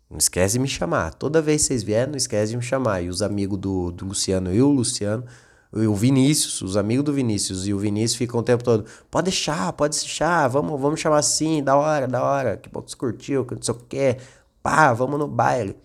não 0.10 0.19
esquece 0.19 0.54
de 0.54 0.60
me 0.60 0.67
chamar, 0.67 1.15
toda 1.15 1.41
vez 1.41 1.63
que 1.63 1.67
vocês 1.69 1.84
vierem, 1.84 2.12
não 2.12 2.17
esquece 2.17 2.52
de 2.52 2.58
me 2.58 2.63
chamar, 2.63 3.02
e 3.02 3.10
os 3.10 3.23
amigos 3.23 3.58
do, 3.58 3.91
do 3.91 4.06
Luciano 4.06 4.54
e 4.54 4.62
o 4.62 4.69
Luciano, 4.69 5.26
o 5.71 5.93
Vinícius, 5.95 6.62
os 6.62 6.77
amigos 6.77 7.06
do 7.06 7.13
Vinícius 7.13 7.67
e 7.67 7.73
o 7.73 7.80
Vinícius 7.80 8.17
ficam 8.17 8.39
o 8.39 8.43
tempo 8.43 8.63
todo, 8.63 8.86
pode 9.12 9.25
deixar, 9.25 9.73
pode 9.73 9.97
deixar, 9.99 10.47
vamos, 10.47 10.80
vamos 10.80 10.99
chamar 10.99 11.17
assim, 11.17 11.63
da 11.63 11.75
hora, 11.75 12.08
da 12.08 12.23
hora, 12.23 12.58
que 12.58 12.69
pouco 12.69 12.89
você 12.89 12.95
curtiu, 12.95 13.45
que 13.45 13.56
não 13.56 13.62
sei 13.62 13.73
o 13.73 13.77
que, 13.77 14.17
pá, 14.63 14.93
vamos 14.93 15.19
no 15.19 15.27
baile. 15.27 15.75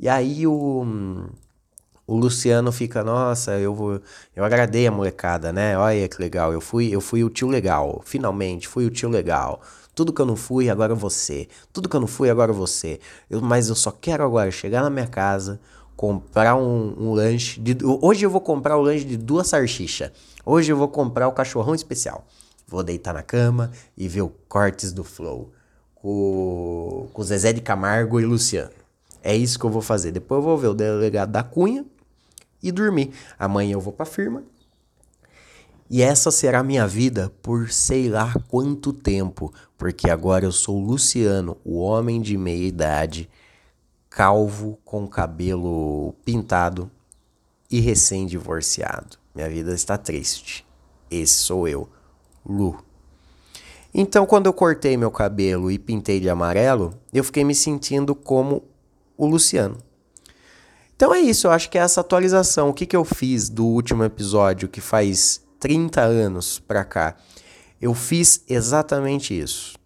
E 0.00 0.08
aí 0.08 0.46
o, 0.46 1.28
o 2.06 2.16
Luciano 2.16 2.72
fica, 2.72 3.04
nossa, 3.04 3.58
eu 3.58 3.74
vou, 3.74 4.00
eu 4.34 4.44
agradei 4.44 4.86
a 4.86 4.90
molecada, 4.90 5.52
né? 5.52 5.76
Olha 5.76 6.08
que 6.08 6.20
legal, 6.20 6.52
eu 6.52 6.60
fui, 6.60 6.88
eu 6.94 7.00
fui 7.00 7.22
o 7.22 7.28
tio 7.30 7.48
legal, 7.48 8.00
finalmente 8.04 8.66
fui 8.66 8.86
o 8.86 8.90
tio 8.90 9.08
legal. 9.10 9.60
Tudo 9.94 10.12
que 10.12 10.22
eu 10.22 10.26
não 10.26 10.36
fui, 10.36 10.70
agora 10.70 10.94
você. 10.94 11.48
Tudo 11.72 11.88
que 11.88 11.96
eu 11.96 12.00
não 12.00 12.06
fui, 12.06 12.30
agora 12.30 12.52
você. 12.52 13.00
Eu, 13.28 13.40
mas 13.42 13.68
eu 13.68 13.74
só 13.74 13.90
quero 13.90 14.24
agora 14.24 14.50
chegar 14.50 14.82
na 14.82 14.88
minha 14.88 15.08
casa, 15.08 15.60
comprar 15.98 16.54
um, 16.54 16.94
um 16.96 17.12
lanche. 17.12 17.60
De, 17.60 17.76
hoje 17.84 18.24
eu 18.24 18.30
vou 18.30 18.40
comprar 18.40 18.76
o 18.76 18.80
lanche 18.80 19.04
de 19.04 19.16
duas 19.16 19.48
salsichas. 19.48 20.12
Hoje 20.46 20.70
eu 20.70 20.76
vou 20.76 20.86
comprar 20.86 21.26
o 21.26 21.32
cachorrão 21.32 21.74
especial. 21.74 22.24
Vou 22.68 22.84
deitar 22.84 23.12
na 23.12 23.22
cama 23.22 23.72
e 23.96 24.06
ver 24.06 24.22
o 24.22 24.28
cortes 24.48 24.92
do 24.92 25.02
Flow. 25.02 25.50
Com, 25.96 27.08
com 27.12 27.22
Zezé 27.24 27.52
de 27.52 27.60
Camargo 27.60 28.20
e 28.20 28.24
Luciano. 28.24 28.70
É 29.24 29.34
isso 29.34 29.58
que 29.58 29.66
eu 29.66 29.70
vou 29.70 29.82
fazer. 29.82 30.12
Depois 30.12 30.38
eu 30.38 30.44
vou 30.44 30.56
ver 30.56 30.68
o 30.68 30.74
delegado 30.74 31.32
da 31.32 31.42
Cunha 31.42 31.84
e 32.62 32.70
dormir. 32.70 33.10
Amanhã 33.36 33.72
eu 33.72 33.80
vou 33.80 33.92
para 33.92 34.04
a 34.04 34.06
firma. 34.06 34.44
E 35.90 36.00
essa 36.00 36.30
será 36.30 36.60
a 36.60 36.62
minha 36.62 36.86
vida 36.86 37.32
por 37.42 37.72
sei 37.72 38.08
lá 38.08 38.32
quanto 38.46 38.92
tempo, 38.92 39.52
porque 39.76 40.08
agora 40.08 40.44
eu 40.44 40.52
sou 40.52 40.78
Luciano, 40.78 41.56
o 41.64 41.80
homem 41.80 42.20
de 42.20 42.36
meia 42.38 42.68
idade, 42.68 43.28
calvo, 44.18 44.80
com 44.84 45.06
cabelo 45.06 46.12
pintado 46.24 46.90
e 47.70 47.78
recém-divorciado. 47.78 49.16
Minha 49.32 49.48
vida 49.48 49.72
está 49.72 49.96
triste. 49.96 50.66
Esse 51.08 51.34
sou 51.34 51.68
eu, 51.68 51.88
Lu. 52.44 52.82
Então, 53.94 54.26
quando 54.26 54.46
eu 54.46 54.52
cortei 54.52 54.96
meu 54.96 55.12
cabelo 55.12 55.70
e 55.70 55.78
pintei 55.78 56.18
de 56.18 56.28
amarelo, 56.28 56.98
eu 57.14 57.22
fiquei 57.22 57.44
me 57.44 57.54
sentindo 57.54 58.12
como 58.12 58.64
o 59.16 59.24
Luciano. 59.24 59.78
Então 60.96 61.14
é 61.14 61.20
isso, 61.20 61.46
eu 61.46 61.52
acho 61.52 61.70
que 61.70 61.78
é 61.78 61.82
essa 61.82 62.00
atualização. 62.00 62.70
O 62.70 62.74
que, 62.74 62.86
que 62.86 62.96
eu 62.96 63.04
fiz 63.04 63.48
do 63.48 63.64
último 63.64 64.02
episódio, 64.02 64.68
que 64.68 64.80
faz 64.80 65.40
30 65.60 66.00
anos 66.00 66.58
pra 66.58 66.84
cá? 66.84 67.14
Eu 67.80 67.94
fiz 67.94 68.42
exatamente 68.48 69.38
isso. 69.38 69.77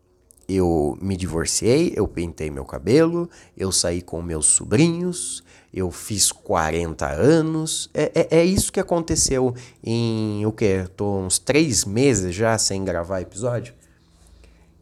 Eu 0.54 0.98
me 1.00 1.16
divorciei, 1.16 1.94
eu 1.96 2.06
pintei 2.06 2.50
meu 2.50 2.64
cabelo, 2.64 3.28
eu 3.56 3.72
saí 3.72 4.02
com 4.02 4.20
meus 4.20 4.46
sobrinhos, 4.46 5.42
eu 5.72 5.90
fiz 5.90 6.30
40 6.30 7.06
anos. 7.08 7.88
É, 7.94 8.12
é, 8.14 8.38
é 8.40 8.44
isso 8.44 8.70
que 8.70 8.78
aconteceu 8.78 9.54
em 9.82 10.44
o 10.44 10.52
quê? 10.52 10.86
Tô 10.94 11.20
uns 11.20 11.38
três 11.38 11.86
meses 11.86 12.34
já 12.34 12.58
sem 12.58 12.84
gravar 12.84 13.22
episódio. 13.22 13.74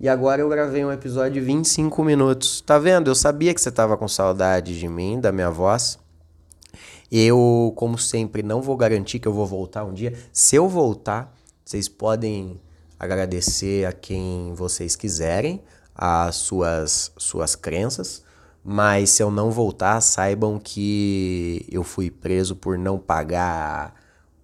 E 0.01 0.09
agora 0.09 0.41
eu 0.41 0.49
gravei 0.49 0.85
um 0.85 0.91
episódio 0.91 1.35
de 1.35 1.41
25 1.41 2.03
minutos. 2.03 2.61
Tá 2.63 2.79
vendo? 2.79 3.09
Eu 3.09 3.15
sabia 3.15 3.55
que 3.55 3.61
você 3.61 3.71
tava 3.71 3.97
com 3.97 4.09
saudade 4.09 4.77
de 4.79 4.89
mim, 4.89 5.21
da 5.21 5.31
minha 5.31 5.51
voz. 5.51 5.99
Eu, 7.13 7.73
como 7.77 7.99
sempre, 7.99 8.43
não 8.43 8.61
vou 8.61 8.77
garantir 8.77 9.19
que 9.19 9.29
eu 9.29 9.33
vou 9.33 9.47
voltar 9.47 9.85
um 9.85 9.93
dia. 9.93 10.15
Se 10.33 10.57
eu 10.57 10.69
voltar, 10.69 11.33
vocês 11.65 11.89
podem 11.89 12.61
agradecer 13.01 13.87
a 13.87 13.93
quem 13.93 14.53
vocês 14.55 14.95
quiserem, 14.95 15.63
as 15.95 16.37
suas, 16.37 17.11
suas 17.17 17.57
crenças. 17.57 18.23
Mas 18.63 19.09
se 19.09 19.23
eu 19.23 19.31
não 19.31 19.51
voltar, 19.51 19.99
saibam 20.03 20.59
que 20.59 21.67
eu 21.73 21.83
fui 21.83 22.11
preso 22.11 22.55
por 22.55 22.77
não 22.77 22.99
pagar 22.99 23.95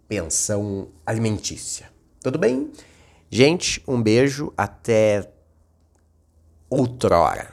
pensão 0.08 0.88
alimentícia. 1.04 1.90
Tudo 2.22 2.38
bem? 2.38 2.72
Gente, 3.28 3.84
um 3.86 4.02
beijo. 4.02 4.50
Até 4.56 5.30
outrora. 6.70 7.52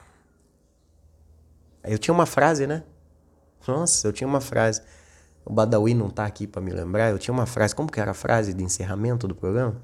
Eu 1.84 1.98
tinha 1.98 2.14
uma 2.14 2.26
frase, 2.26 2.66
né? 2.66 2.82
Nossa, 3.68 4.08
eu 4.08 4.14
tinha 4.14 4.28
uma 4.28 4.40
frase. 4.40 4.82
O 5.44 5.52
Badawi 5.52 5.94
não 5.94 6.10
tá 6.10 6.26
aqui 6.26 6.48
para 6.48 6.62
me 6.62 6.72
lembrar. 6.72 7.10
Eu 7.10 7.20
tinha 7.20 7.34
uma 7.34 7.46
frase. 7.46 7.76
Como 7.76 7.92
que 7.92 8.00
era 8.00 8.12
a 8.12 8.14
frase 8.14 8.54
de 8.54 8.64
encerramento 8.64 9.28
do 9.28 9.36
programa? 9.36 9.82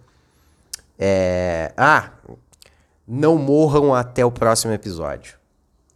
É... 0.99 1.73
Ah, 1.77 2.11
não 3.07 3.37
morram 3.37 3.95
até 3.95 4.25
o 4.25 4.31
próximo 4.31 4.73
episódio. 4.73 5.39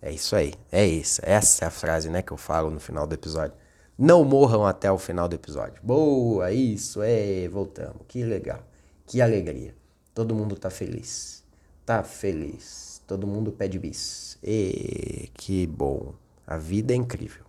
É 0.01 0.11
isso 0.11 0.35
aí. 0.35 0.53
É 0.71 0.85
isso. 0.85 1.21
Essa 1.23 1.65
é 1.65 1.67
a 1.67 1.71
frase, 1.71 2.09
né, 2.09 2.21
que 2.21 2.31
eu 2.31 2.37
falo 2.37 2.69
no 2.71 2.79
final 2.79 3.05
do 3.05 3.13
episódio. 3.13 3.53
Não 3.97 4.23
morram 4.23 4.65
até 4.65 4.91
o 4.91 4.97
final 4.97 5.27
do 5.27 5.35
episódio. 5.35 5.79
Boa, 5.83 6.51
isso, 6.51 7.01
é, 7.03 7.47
voltamos. 7.47 8.01
Que 8.07 8.23
legal. 8.23 8.63
Que 9.05 9.21
alegria. 9.21 9.75
Todo 10.13 10.33
mundo 10.33 10.55
tá 10.55 10.69
feliz. 10.69 11.43
Tá 11.85 12.01
feliz. 12.01 13.01
Todo 13.05 13.27
mundo 13.27 13.51
pede 13.51 13.77
bis. 13.77 14.37
E 14.43 15.29
que 15.35 15.67
bom. 15.67 16.13
A 16.47 16.57
vida 16.57 16.93
é 16.93 16.95
incrível. 16.95 17.42